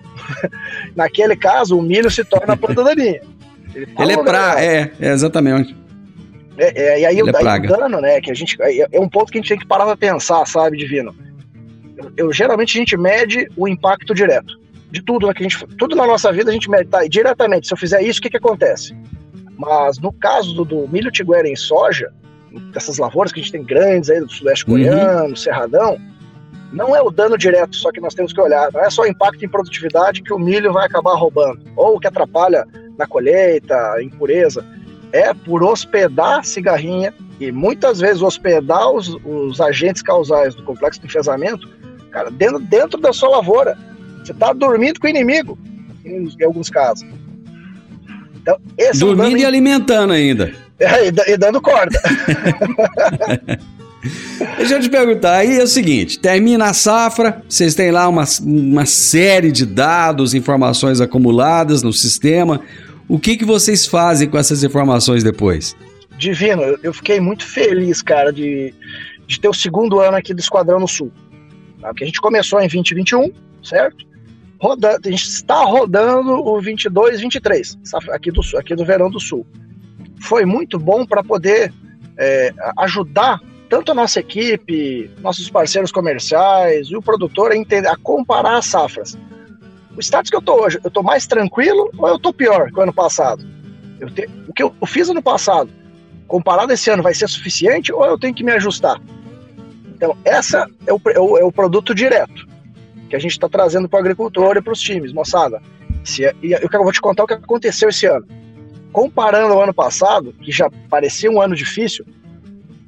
Naquele 0.95 1.35
caso, 1.35 1.77
o 1.77 1.81
milho 1.81 2.09
se 2.09 2.23
torna 2.23 2.53
a 2.53 2.57
planta 2.57 2.83
daninha. 2.83 3.21
Ele, 3.75 3.87
Ele 3.99 4.13
é 4.13 4.23
pra. 4.23 4.63
É, 4.63 4.91
é, 4.99 5.11
exatamente. 5.11 5.75
É, 6.57 6.81
é, 6.81 6.99
e 7.01 7.05
aí, 7.05 7.19
Ele 7.19 7.29
é 7.29 7.47
aí 7.47 7.59
o 7.59 7.67
dano, 7.67 7.99
né? 7.99 8.21
Que 8.21 8.31
a 8.31 8.33
gente, 8.33 8.55
é, 8.61 8.87
é 8.91 8.99
um 8.99 9.09
ponto 9.09 9.31
que 9.31 9.37
a 9.37 9.41
gente 9.41 9.49
tem 9.49 9.59
que 9.59 9.67
parar 9.67 9.85
pra 9.85 9.97
pensar, 9.97 10.45
sabe, 10.47 10.77
Divino? 10.77 11.13
Eu, 11.97 12.11
eu, 12.17 12.33
geralmente 12.33 12.77
a 12.77 12.79
gente 12.79 12.97
mede 12.97 13.47
o 13.55 13.67
impacto 13.67 14.13
direto. 14.13 14.59
De 14.91 15.01
tudo 15.03 15.27
né, 15.27 15.33
que 15.33 15.43
a 15.43 15.49
gente. 15.49 15.67
Tudo 15.77 15.95
na 15.95 16.07
nossa 16.07 16.31
vida 16.31 16.49
a 16.49 16.53
gente 16.53 16.69
mede, 16.69 16.89
tá? 16.89 17.05
Diretamente, 17.05 17.67
se 17.67 17.73
eu 17.73 17.77
fizer 17.77 18.01
isso, 18.01 18.19
o 18.19 18.21
que, 18.21 18.29
que 18.29 18.37
acontece? 18.37 18.95
Mas 19.57 19.99
no 19.99 20.11
caso 20.13 20.53
do, 20.53 20.63
do 20.63 20.87
milho 20.87 21.11
tiguera 21.11 21.47
em 21.47 21.55
soja, 21.55 22.11
dessas 22.71 22.97
lavouras 22.97 23.31
que 23.31 23.39
a 23.39 23.43
gente 23.43 23.51
tem 23.51 23.63
grandes 23.63 24.09
aí 24.09 24.19
do 24.19 24.31
sudeste 24.31 24.65
uhum. 24.69 24.77
goiano, 24.77 25.35
cerradão, 25.35 25.97
não 26.71 26.95
é 26.95 27.01
o 27.01 27.09
dano 27.09 27.37
direto 27.37 27.75
só 27.75 27.91
que 27.91 28.01
nós 28.01 28.13
temos 28.13 28.33
que 28.33 28.41
olhar, 28.41 28.71
não 28.71 28.81
é 28.81 28.89
só 28.89 29.03
o 29.03 29.07
impacto 29.07 29.43
em 29.43 29.49
produtividade 29.49 30.21
que 30.21 30.33
o 30.33 30.39
milho 30.39 30.73
vai 30.73 30.85
acabar 30.85 31.15
roubando, 31.15 31.59
ou 31.75 31.99
que 31.99 32.07
atrapalha 32.07 32.65
na 32.97 33.05
colheita, 33.05 34.01
impureza, 34.01 34.65
é 35.11 35.33
por 35.33 35.63
hospedar 35.63 36.43
cigarrinha 36.43 37.13
e 37.39 37.51
muitas 37.51 37.99
vezes 37.99 38.21
hospedar 38.21 38.89
os, 38.91 39.15
os 39.25 39.59
agentes 39.61 40.01
causais 40.01 40.55
do 40.55 40.63
complexo 40.63 40.99
de 40.99 41.07
enfesamento, 41.07 41.69
cara, 42.11 42.31
dentro, 42.31 42.59
dentro 42.59 42.99
da 42.99 43.13
sua 43.13 43.29
lavoura. 43.29 43.77
Você 44.23 44.31
está 44.31 44.53
dormindo 44.53 44.99
com 44.99 45.07
o 45.07 45.09
inimigo, 45.09 45.57
em, 46.03 46.27
em 46.27 46.43
alguns 46.43 46.69
casos. 46.69 47.07
Então, 48.35 48.59
Dormindo 48.95 49.37
é 49.37 49.39
um 49.39 49.41
e 49.41 49.45
alimentando 49.45 50.13
ainda. 50.13 50.53
É, 50.77 51.07
e 51.07 51.37
dando 51.37 51.61
corda. 51.61 51.97
Deixa 54.57 54.75
eu 54.75 54.81
te 54.81 54.89
perguntar, 54.89 55.37
aí 55.37 55.59
é 55.59 55.63
o 55.63 55.67
seguinte, 55.67 56.19
termina 56.19 56.65
a 56.65 56.73
safra, 56.73 57.41
vocês 57.47 57.75
têm 57.75 57.91
lá 57.91 58.07
uma, 58.07 58.23
uma 58.41 58.85
série 58.85 59.51
de 59.51 59.65
dados, 59.65 60.33
informações 60.33 61.01
acumuladas 61.01 61.83
no 61.83 61.91
sistema, 61.91 62.61
o 63.07 63.19
que, 63.19 63.37
que 63.37 63.45
vocês 63.45 63.85
fazem 63.85 64.29
com 64.29 64.37
essas 64.37 64.63
informações 64.63 65.23
depois? 65.23 65.75
Divino, 66.17 66.61
eu 66.81 66.93
fiquei 66.93 67.19
muito 67.19 67.45
feliz, 67.45 68.01
cara, 68.01 68.31
de, 68.31 68.73
de 69.27 69.39
ter 69.39 69.49
o 69.49 69.53
segundo 69.53 69.99
ano 69.99 70.17
aqui 70.17 70.33
do 70.33 70.39
Esquadrão 70.39 70.79
no 70.79 70.87
Sul. 70.87 71.11
Tá? 71.81 71.89
Porque 71.89 72.03
a 72.03 72.07
gente 72.07 72.21
começou 72.21 72.59
em 72.59 72.67
2021, 72.67 73.31
certo? 73.63 74.05
Roda, 74.59 74.97
a 75.03 75.09
gente 75.09 75.27
está 75.27 75.63
rodando 75.63 76.31
o 76.31 76.59
22, 76.61 77.19
23, 77.21 77.77
aqui 78.11 78.31
do, 78.31 78.41
aqui 78.57 78.75
do 78.75 78.85
Verão 78.85 79.09
do 79.09 79.19
Sul 79.19 79.45
foi 80.25 80.45
muito 80.45 80.79
bom 80.79 81.05
para 81.05 81.23
poder 81.23 81.71
é, 82.17 82.53
ajudar 82.79 83.39
tanto 83.69 83.91
a 83.91 83.95
nossa 83.95 84.19
equipe, 84.19 85.09
nossos 85.21 85.49
parceiros 85.49 85.91
comerciais 85.91 86.87
e 86.87 86.95
o 86.95 87.01
produtor 87.01 87.51
a, 87.51 87.57
entender, 87.57 87.87
a 87.87 87.97
comparar 87.97 88.57
as 88.57 88.65
safras. 88.65 89.17
O 89.95 89.99
status 90.01 90.29
que 90.29 90.35
eu 90.35 90.39
estou 90.39 90.61
hoje, 90.61 90.79
eu 90.83 90.87
estou 90.87 91.03
mais 91.03 91.25
tranquilo 91.25 91.89
ou 91.97 92.07
eu 92.07 92.15
estou 92.17 92.33
pior 92.33 92.71
que 92.71 92.79
o 92.79 92.83
ano 92.83 92.93
passado? 92.93 93.45
Te, 94.13 94.29
o 94.47 94.53
que 94.53 94.63
eu 94.63 94.73
fiz 94.85 95.09
ano 95.09 95.21
passado, 95.21 95.69
comparado 96.27 96.73
esse 96.73 96.89
ano, 96.89 97.01
vai 97.01 97.13
ser 97.13 97.29
suficiente 97.29 97.93
ou 97.93 98.05
eu 98.05 98.19
tenho 98.19 98.33
que 98.33 98.43
me 98.43 98.51
ajustar? 98.51 99.01
Então, 99.95 100.17
essa 100.25 100.69
é 100.85 100.93
o, 100.93 101.01
é 101.07 101.19
o, 101.19 101.37
é 101.37 101.43
o 101.43 101.51
produto 101.51 101.95
direto 101.95 102.47
que 103.09 103.15
a 103.15 103.19
gente 103.19 103.31
está 103.31 103.47
trazendo 103.47 103.87
para 103.87 103.97
o 103.97 103.99
agricultor 104.01 104.57
e 104.57 104.61
para 104.61 104.73
os 104.73 104.81
times, 104.81 105.13
moçada. 105.13 105.61
Se, 106.03 106.23
e 106.43 106.51
eu, 106.51 106.69
eu 106.71 106.83
vou 106.83 106.91
te 106.91 106.99
contar 106.99 107.23
o 107.23 107.27
que 107.27 107.33
aconteceu 107.33 107.89
esse 107.89 108.05
ano 108.05 108.25
comparando 108.95 109.51
ao 109.51 109.61
ano 109.61 109.73
passado, 109.73 110.31
que 110.41 110.53
já 110.53 110.69
parecia 110.89 111.29
um 111.29 111.41
ano 111.41 111.53
difícil, 111.53 112.05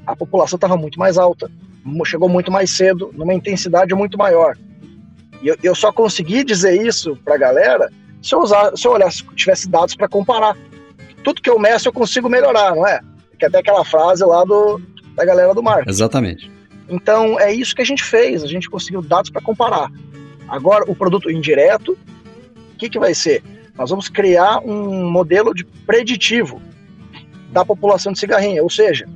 a 0.08 0.16
população 0.16 0.56
estava 0.56 0.78
muito 0.78 0.98
mais 0.98 1.18
alta, 1.18 1.52
chegou 2.06 2.30
muito 2.30 2.50
mais 2.50 2.72
cedo, 2.72 3.12
numa 3.14 3.34
intensidade 3.34 3.94
muito 3.94 4.18
maior. 4.18 4.58
E 5.42 5.50
eu, 5.50 5.58
eu 5.62 5.76
só 5.76 5.92
consegui 5.92 6.44
dizer 6.46 6.82
isso 6.82 7.16
para 7.18 7.36
a 7.36 7.38
galera 7.38 7.92
se 8.22 8.34
eu, 8.34 8.40
usar, 8.40 8.72
se 8.76 8.88
eu 8.88 8.94
olhasse, 8.94 9.24
tivesse 9.36 9.70
dados 9.70 9.96
para 9.96 10.08
comparar. 10.08 10.58
Tudo 11.24 11.42
que 11.42 11.50
eu 11.50 11.60
meço 11.60 11.90
eu 11.90 11.94
consigo 11.94 12.30
melhorar, 12.30 12.74
não 12.74 12.88
é? 12.88 13.02
Que 13.38 13.46
até 13.46 13.60
aquela 13.60 13.84
frase 13.84 14.24
lá 14.24 14.44
do 14.44 14.82
da 15.14 15.26
galera 15.26 15.54
do 15.54 15.64
marketing. 15.64 15.90
Exatamente. 15.90 16.52
Então 16.88 17.40
é 17.40 17.52
isso 17.52 17.76
que 17.76 17.82
a 17.82 17.86
gente 17.86 18.04
fez, 18.04 18.44
a 18.44 18.48
gente 18.48 18.70
conseguiu 18.70 19.02
dados 19.02 19.30
para 19.30 19.42
comparar. 19.42 19.92
Agora, 20.48 20.90
o 20.90 20.96
produto 20.96 21.30
indireto, 21.30 21.98
o 22.74 22.78
que, 22.78 22.90
que 22.90 23.00
vai 23.00 23.14
ser? 23.14 23.44
Nós 23.76 23.90
vamos 23.90 24.08
criar 24.08 24.60
um 24.60 25.10
modelo 25.10 25.54
de 25.54 25.66
preditivo 25.66 26.62
da 27.52 27.66
população 27.66 28.14
de 28.14 28.20
cigarrinha, 28.20 28.64
ou 28.64 28.70
seja, 28.70 29.08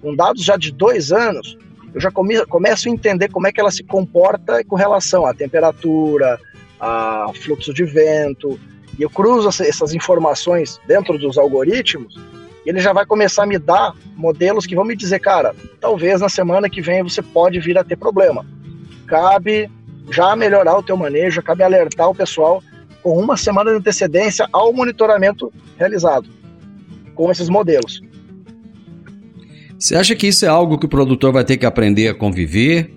com 0.00 0.14
dados 0.14 0.44
já 0.44 0.56
de 0.56 0.72
dois 0.72 1.12
anos, 1.12 1.56
eu 1.94 2.00
já 2.00 2.10
come, 2.10 2.44
começo 2.46 2.88
a 2.88 2.92
entender 2.92 3.28
como 3.28 3.46
é 3.46 3.52
que 3.52 3.60
ela 3.60 3.70
se 3.70 3.82
comporta 3.82 4.62
com 4.64 4.76
relação 4.76 5.26
à 5.26 5.34
temperatura, 5.34 6.38
a 6.78 7.30
fluxo 7.42 7.72
de 7.72 7.84
vento, 7.84 8.58
e 8.98 9.02
eu 9.02 9.10
cruzo 9.10 9.48
essas 9.62 9.94
informações 9.94 10.80
dentro 10.86 11.18
dos 11.18 11.38
algoritmos, 11.38 12.16
e 12.64 12.70
ele 12.70 12.80
já 12.80 12.92
vai 12.92 13.06
começar 13.06 13.44
a 13.44 13.46
me 13.46 13.58
dar 13.58 13.94
modelos 14.16 14.66
que 14.66 14.74
vão 14.74 14.84
me 14.84 14.94
dizer, 14.94 15.18
cara, 15.20 15.54
talvez 15.80 16.20
na 16.20 16.28
semana 16.28 16.68
que 16.68 16.82
vem 16.82 17.02
você 17.02 17.22
pode 17.22 17.58
vir 17.60 17.78
a 17.78 17.84
ter 17.84 17.96
problema. 17.96 18.44
Cabe 19.06 19.70
já 20.10 20.36
melhorar 20.36 20.76
o 20.76 20.82
teu 20.82 20.96
manejo, 20.96 21.42
cabe 21.42 21.62
alertar 21.62 22.08
o 22.08 22.14
pessoal 22.14 22.62
com 23.02 23.18
uma 23.18 23.36
semana 23.36 23.70
de 23.70 23.76
antecedência 23.76 24.48
ao 24.52 24.72
monitoramento 24.72 25.52
realizado 25.78 26.28
com 27.14 27.30
esses 27.30 27.48
modelos. 27.48 28.00
Você 29.78 29.94
acha 29.94 30.16
que 30.16 30.26
isso 30.26 30.44
é 30.44 30.48
algo 30.48 30.76
que 30.76 30.86
o 30.86 30.88
produtor 30.88 31.32
vai 31.32 31.44
ter 31.44 31.56
que 31.56 31.64
aprender 31.64 32.08
a 32.08 32.14
conviver? 32.14 32.92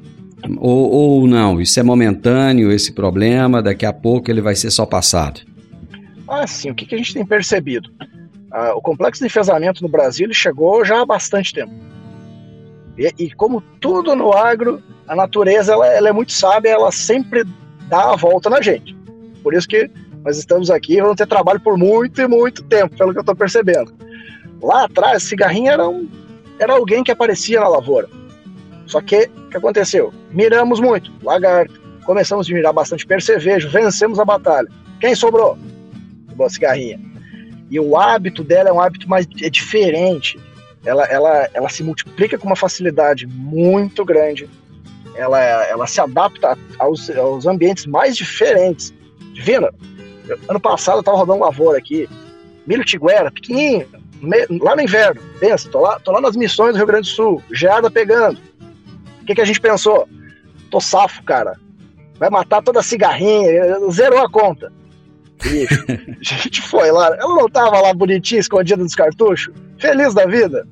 Ou, 0.58 0.90
ou 0.90 1.28
não? 1.28 1.62
Isso 1.62 1.80
é 1.80 1.84
momentâneo, 1.84 2.72
esse 2.72 2.92
problema, 2.92 3.62
daqui 3.62 3.86
a 3.86 3.94
pouco 3.94 4.32
ele 4.32 4.42
vai 4.42 4.56
ser 4.56 4.72
só 4.72 4.86
passado? 4.86 5.42
Ah, 6.28 6.48
sim. 6.48 6.72
O 6.72 6.76
que, 6.76 6.86
que 6.86 6.96
a 6.96 6.98
gente 6.98 7.14
tem 7.14 7.26
percebido? 7.26 7.92
Ah, 8.52 8.74
o 8.74 8.82
complexo 8.82 9.22
de 9.22 9.28
enfesamento 9.28 9.84
no 9.84 9.90
Brasil 9.90 10.26
ele 10.26 10.34
chegou 10.34 10.84
já 10.84 11.02
há 11.02 11.06
bastante 11.06 11.54
tempo. 11.54 11.72
E, 12.98 13.14
e 13.18 13.32
como 13.32 13.62
tudo 13.80 14.16
no 14.16 14.34
agro, 14.34 14.82
a 15.08 15.16
natureza 15.16 15.74
ela, 15.74 15.86
ela, 15.88 16.10
é 16.10 16.12
muito 16.12 16.32
sábia, 16.32 16.70
ela 16.70 16.92
sempre 16.92 17.44
dá 17.88 18.12
a 18.12 18.16
volta 18.16 18.50
na 18.50 18.60
gente. 18.60 18.96
Por 19.44 19.54
isso 19.54 19.68
que 19.68 19.90
nós 20.24 20.38
estamos 20.38 20.72
aqui 20.72 20.98
e 20.98 21.02
vamos 21.02 21.16
ter 21.16 21.28
trabalho 21.28 21.60
por 21.60 21.78
muito 21.78 22.22
e 22.22 22.28
muito 22.28 22.64
tempo, 22.64 22.96
pelo 22.98 23.12
que 23.12 23.20
eu 23.20 23.22
estou 23.22 23.36
percebendo. 23.36 23.94
Lá 24.62 24.86
atrás, 24.86 25.24
cigarrinho 25.24 25.72
era, 25.72 25.88
um, 25.88 26.08
era 26.62 26.74
alguém 26.74 27.04
que 27.04 27.12
aparecia 27.12 27.60
na 27.60 27.68
lavoura. 27.68 28.08
Só 28.86 29.02
que 29.02 29.30
o 29.36 29.50
que 29.50 29.58
aconteceu? 29.58 30.14
Miramos 30.32 30.80
muito, 30.80 31.12
lagarto. 31.24 31.82
Começamos 32.06 32.50
a 32.50 32.54
mirar 32.54 32.72
bastante 32.72 33.06
percevejo, 33.06 33.70
vencemos 33.70 34.20
a 34.20 34.26
batalha. 34.26 34.68
Quem 35.00 35.16
sobrou? 35.16 35.58
Boa 36.36 36.50
cigarrinha. 36.50 37.00
E 37.70 37.80
o 37.80 37.98
hábito 37.98 38.44
dela 38.44 38.70
é 38.70 38.74
um 38.74 38.80
hábito 38.80 39.10
mais 39.10 39.28
é 39.42 39.50
diferente. 39.50 40.40
Ela, 40.86 41.06
ela, 41.06 41.50
ela 41.54 41.70
se 41.70 41.84
multiplica 41.84 42.38
com 42.38 42.48
uma 42.48 42.56
facilidade 42.56 43.26
muito 43.26 44.06
grande. 44.06 44.50
Ela, 45.16 45.42
ela 45.42 45.88
se 45.88 46.00
adapta 46.00 46.58
aos, 46.78 47.10
aos 47.10 47.46
ambientes 47.48 47.86
mais 47.86 48.16
diferentes. 48.16 48.94
Divina, 49.34 49.72
ano 50.48 50.60
passado 50.60 51.00
eu 51.00 51.04
tava 51.04 51.18
rodando 51.18 51.40
lavoura 51.40 51.78
aqui, 51.78 52.08
milho 52.68 52.84
tiguera, 52.84 53.32
pequenininho, 53.32 53.88
lá 54.62 54.76
no 54.76 54.82
inverno. 54.82 55.22
Pensa, 55.40 55.70
tô 55.70 55.80
lá, 55.80 56.00
tô 56.00 56.12
lá 56.12 56.22
nas 56.22 56.36
missões 56.36 56.74
do 56.74 56.78
Rio 56.78 56.88
Grande 56.88 57.10
do 57.10 57.16
Sul, 57.16 57.44
geada 57.52 57.90
pegando. 57.90 58.40
O 59.22 59.26
que, 59.26 59.36
que 59.36 59.42
a 59.42 59.46
gente 59.46 59.60
pensou? 59.60 60.08
Tô 60.70 60.80
safo, 60.80 61.24
cara. 61.24 61.58
Vai 62.18 62.30
matar 62.30 62.62
toda 62.62 62.80
a 62.80 62.84
cigarrinha, 62.84 63.80
zerou 63.92 64.20
a 64.20 64.30
conta. 64.30 64.72
Bicho, 65.42 65.86
a 65.90 66.24
gente 66.38 66.62
foi 66.62 66.92
lá. 66.92 67.08
Ela 67.08 67.36
não 67.36 67.50
tava 67.50 67.80
lá 67.82 67.94
bonitinha, 67.94 68.40
escondida 68.40 68.82
nos 68.82 68.96
cartuchos? 68.96 69.54
Feliz 69.78 70.14
da 70.14 70.26
vida. 70.26 70.68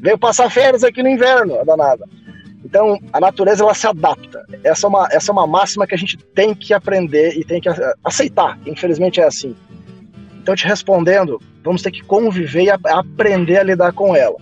Veio 0.00 0.18
passar 0.18 0.50
férias 0.50 0.84
aqui 0.84 1.02
no 1.02 1.08
inverno, 1.08 1.58
a 1.60 1.64
danada. 1.64 2.04
Então, 2.64 2.98
a 3.12 3.20
natureza 3.20 3.62
ela 3.62 3.74
se 3.74 3.86
adapta. 3.86 4.44
Essa 4.64 4.86
é, 4.86 4.88
uma, 4.88 5.08
essa 5.10 5.30
é 5.30 5.32
uma 5.32 5.46
máxima 5.46 5.86
que 5.86 5.94
a 5.94 5.98
gente 5.98 6.16
tem 6.16 6.54
que 6.54 6.72
aprender 6.72 7.38
e 7.38 7.44
tem 7.44 7.60
que 7.60 7.68
aceitar. 8.02 8.58
Infelizmente 8.66 9.20
é 9.20 9.24
assim. 9.24 9.54
Então, 10.44 10.54
te 10.54 10.66
respondendo, 10.66 11.40
vamos 11.62 11.80
ter 11.80 11.90
que 11.90 12.02
conviver 12.02 12.64
e 12.64 12.70
aprender 12.70 13.56
a 13.56 13.62
lidar 13.62 13.94
com 13.94 14.14
ela. 14.14 14.36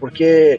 Porque 0.00 0.58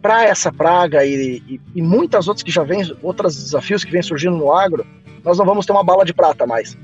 para 0.00 0.24
essa 0.24 0.50
praga 0.50 1.04
e, 1.04 1.42
e, 1.46 1.60
e, 1.74 1.82
muitas 1.82 2.26
outras 2.26 2.42
que 2.42 2.50
já 2.50 2.62
vêm, 2.62 2.80
outros 3.02 3.36
desafios 3.36 3.84
que 3.84 3.92
vêm 3.92 4.00
surgindo 4.00 4.34
no 4.34 4.50
agro, 4.50 4.86
nós 5.22 5.36
não 5.36 5.44
vamos 5.44 5.66
ter 5.66 5.72
uma 5.72 5.84
bala 5.84 6.02
de 6.02 6.14
prata 6.14 6.46
mais. 6.46 6.78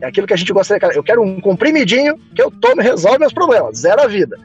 É 0.00 0.06
aquilo 0.06 0.24
que 0.24 0.34
a 0.34 0.36
gente 0.36 0.52
gostaria. 0.52 0.88
Eu 0.94 1.02
quero 1.02 1.20
um 1.20 1.40
comprimidinho 1.40 2.16
que 2.32 2.40
eu 2.40 2.48
tome 2.48 2.84
e 2.84 2.86
resolve 2.86 3.18
meus 3.18 3.32
problemas. 3.32 3.78
Zero 3.78 4.02
a 4.02 4.06
vida 4.06 4.38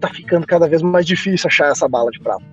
tá 0.00 0.08
ficando 0.08 0.46
cada 0.46 0.66
vez 0.66 0.80
mais 0.80 1.04
difícil 1.04 1.46
achar 1.46 1.70
essa 1.70 1.86
bala 1.86 2.10
de 2.10 2.20
prata. 2.20 2.44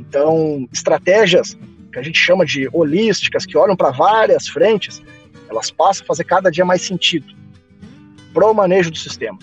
Então, 0.00 0.68
estratégias 0.72 1.56
que 1.92 2.00
a 2.00 2.02
gente 2.02 2.18
chama 2.18 2.44
de 2.44 2.68
holísticas, 2.72 3.46
que 3.46 3.56
olham 3.56 3.76
para 3.76 3.92
várias 3.92 4.48
frentes, 4.48 5.00
elas 5.48 5.70
passam 5.70 6.04
a 6.04 6.06
fazer 6.06 6.24
cada 6.24 6.50
dia 6.50 6.64
mais 6.64 6.82
sentido 6.82 7.26
pro 8.32 8.52
manejo 8.52 8.90
do 8.90 8.98
sistema. 8.98 9.38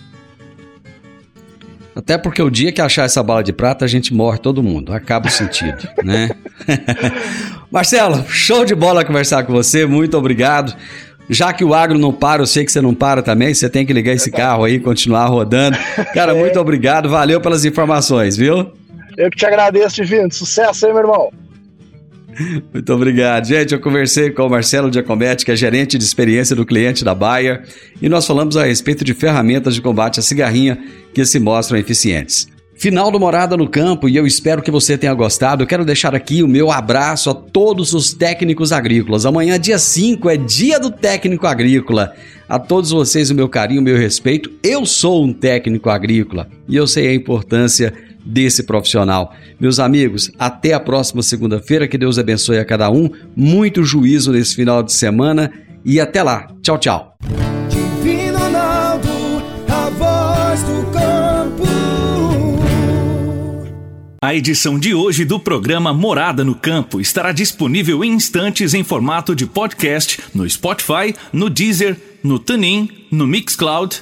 Até 1.96 2.18
porque 2.18 2.42
o 2.42 2.50
dia 2.50 2.72
que 2.72 2.82
achar 2.82 3.04
essa 3.04 3.22
bala 3.22 3.44
de 3.44 3.54
prata, 3.54 3.86
a 3.86 3.88
gente 3.88 4.14
morre 4.14 4.40
todo 4.40 4.64
mundo. 4.64 4.94
Acaba 4.94 5.28
o 5.28 5.32
sentido, 5.32 5.88
né? 6.04 6.30
Marcelo, 7.72 8.26
show 8.28 8.66
de 8.66 8.74
bola 8.74 9.06
conversar 9.06 9.44
com 9.44 9.54
você. 9.54 9.86
Muito 9.86 10.18
obrigado. 10.18 10.76
Já 11.30 11.54
que 11.54 11.64
o 11.64 11.74
agro 11.74 11.98
não 11.98 12.12
para, 12.12 12.42
eu 12.42 12.48
sei 12.48 12.66
que 12.66 12.72
você 12.72 12.82
não 12.82 12.94
para 12.94 13.22
também, 13.22 13.54
você 13.54 13.70
tem 13.70 13.86
que 13.86 13.94
ligar 13.94 14.14
esse 14.14 14.30
carro 14.30 14.66
aí, 14.66 14.80
continuar 14.80 15.28
rodando. 15.28 15.78
Cara, 16.14 16.36
muito 16.36 16.60
obrigado, 16.60 17.10
valeu 17.10 17.40
pelas 17.40 17.64
informações, 17.64 18.36
viu? 18.36 18.74
Eu 19.18 19.30
que 19.30 19.38
te 19.38 19.46
agradeço, 19.46 19.96
Divino. 20.04 20.32
Sucesso 20.32 20.86
aí, 20.86 20.92
meu 20.92 21.02
irmão. 21.02 21.32
Muito 22.74 22.94
obrigado. 22.94 23.46
Gente, 23.46 23.74
eu 23.74 23.80
conversei 23.80 24.32
com 24.32 24.44
o 24.44 24.50
Marcelo 24.50 24.92
Giacometti, 24.92 25.46
que 25.46 25.52
é 25.52 25.56
gerente 25.56 25.98
de 25.98 26.04
experiência 26.04 26.56
do 26.56 26.66
cliente 26.66 27.04
da 27.04 27.14
Bayer, 27.14 27.64
e 28.02 28.10
nós 28.10 28.26
falamos 28.26 28.58
a 28.58 28.64
respeito 28.64 29.04
de 29.04 29.14
ferramentas 29.14 29.76
de 29.76 29.82
combate 29.82 30.20
à 30.20 30.24
cigarrinha 30.24 30.78
que 31.14 31.26
se 31.26 31.40
mostram 31.40 31.78
eficientes. 31.78 32.48
Final 32.76 33.12
do 33.12 33.20
Morada 33.20 33.56
no 33.56 33.70
Campo 33.70 34.10
e 34.10 34.18
eu 34.18 34.26
espero 34.26 34.62
que 34.62 34.72
você 34.72 34.98
tenha 34.98 35.14
gostado. 35.14 35.64
Eu 35.64 35.68
quero 35.68 35.86
deixar 35.86 36.16
aqui 36.16 36.42
o 36.42 36.48
meu 36.48 36.72
abraço 36.72 37.30
a 37.30 37.34
todos 37.34 37.94
os 37.94 38.14
técnicos 38.14 38.72
agrícolas. 38.72 39.26
Amanhã, 39.26 39.60
dia 39.60 39.78
5, 39.78 40.30
é 40.30 40.36
dia 40.36 40.80
do 40.80 40.90
técnico 40.92 41.46
agrícola. 41.46 42.14
A 42.50 42.60
todos 42.60 42.90
vocês 42.90 43.30
o 43.30 43.36
meu 43.36 43.48
carinho, 43.48 43.80
o 43.80 43.84
meu 43.84 43.96
respeito. 43.96 44.52
Eu 44.62 44.86
sou 44.86 45.24
um 45.24 45.32
técnico 45.32 45.90
agrícola 45.90 46.50
e 46.68 46.76
eu 46.76 46.88
sei 46.88 47.08
a 47.08 47.14
importância 47.14 47.94
desse 48.26 48.64
profissional. 48.64 49.34
Meus 49.60 49.80
amigos, 49.80 50.32
até 50.38 50.74
a 50.74 50.80
próxima 50.80 51.22
segunda-feira. 51.22 51.88
Que 51.88 51.98
Deus 51.98 52.18
abençoe 52.18 52.58
a 52.58 52.66
cada 52.66 52.90
um. 52.90 53.10
Muito 53.36 53.84
juízo 53.84 54.32
nesse 54.32 54.56
final 54.56 54.82
de 54.82 54.94
semana 54.94 55.52
e 55.86 56.00
até 56.00 56.24
lá. 56.24 56.48
Tchau, 56.62 56.78
tchau. 56.78 57.14
A 64.24 64.34
edição 64.34 64.80
de 64.80 64.96
hoje 64.96 65.26
do 65.26 65.38
programa 65.38 65.94
Morada 65.94 66.46
no 66.46 66.56
Campo 66.56 67.02
estará 67.02 67.34
disponível 67.34 68.06
em 68.06 68.14
instantes 68.14 68.74
em 68.74 68.82
formato 68.82 69.36
de 69.36 69.46
podcast 69.46 70.22
no 70.34 70.50
Spotify, 70.50 71.14
no 71.34 71.50
Deezer, 71.50 71.98
no 72.24 72.40
TuneIn, 72.40 72.90
no 73.12 73.28
Mixcloud, 73.28 74.02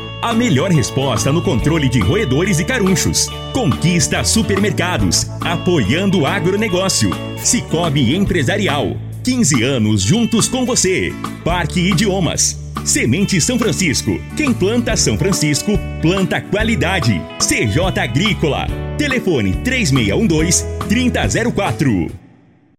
A 0.21 0.33
melhor 0.33 0.69
resposta 0.69 1.31
no 1.31 1.41
controle 1.41 1.89
de 1.89 1.99
roedores 1.99 2.59
e 2.59 2.63
carunchos. 2.63 3.27
Conquista 3.53 4.23
supermercados, 4.23 5.25
apoiando 5.41 6.19
o 6.19 6.25
agronegócio. 6.27 7.09
Cicobi 7.37 8.15
Empresarial. 8.15 8.95
15 9.23 9.63
anos 9.63 10.03
juntos 10.03 10.47
com 10.47 10.63
você. 10.63 11.11
Parque 11.43 11.79
Idiomas. 11.79 12.59
Semente 12.85 13.41
São 13.41 13.57
Francisco. 13.57 14.11
Quem 14.37 14.53
planta 14.53 14.95
São 14.95 15.17
Francisco, 15.17 15.71
planta 16.03 16.39
qualidade. 16.39 17.19
CJ 17.39 17.99
Agrícola. 17.99 18.67
Telefone 18.99 19.53
3612 19.63 20.65
3004. 20.87 22.20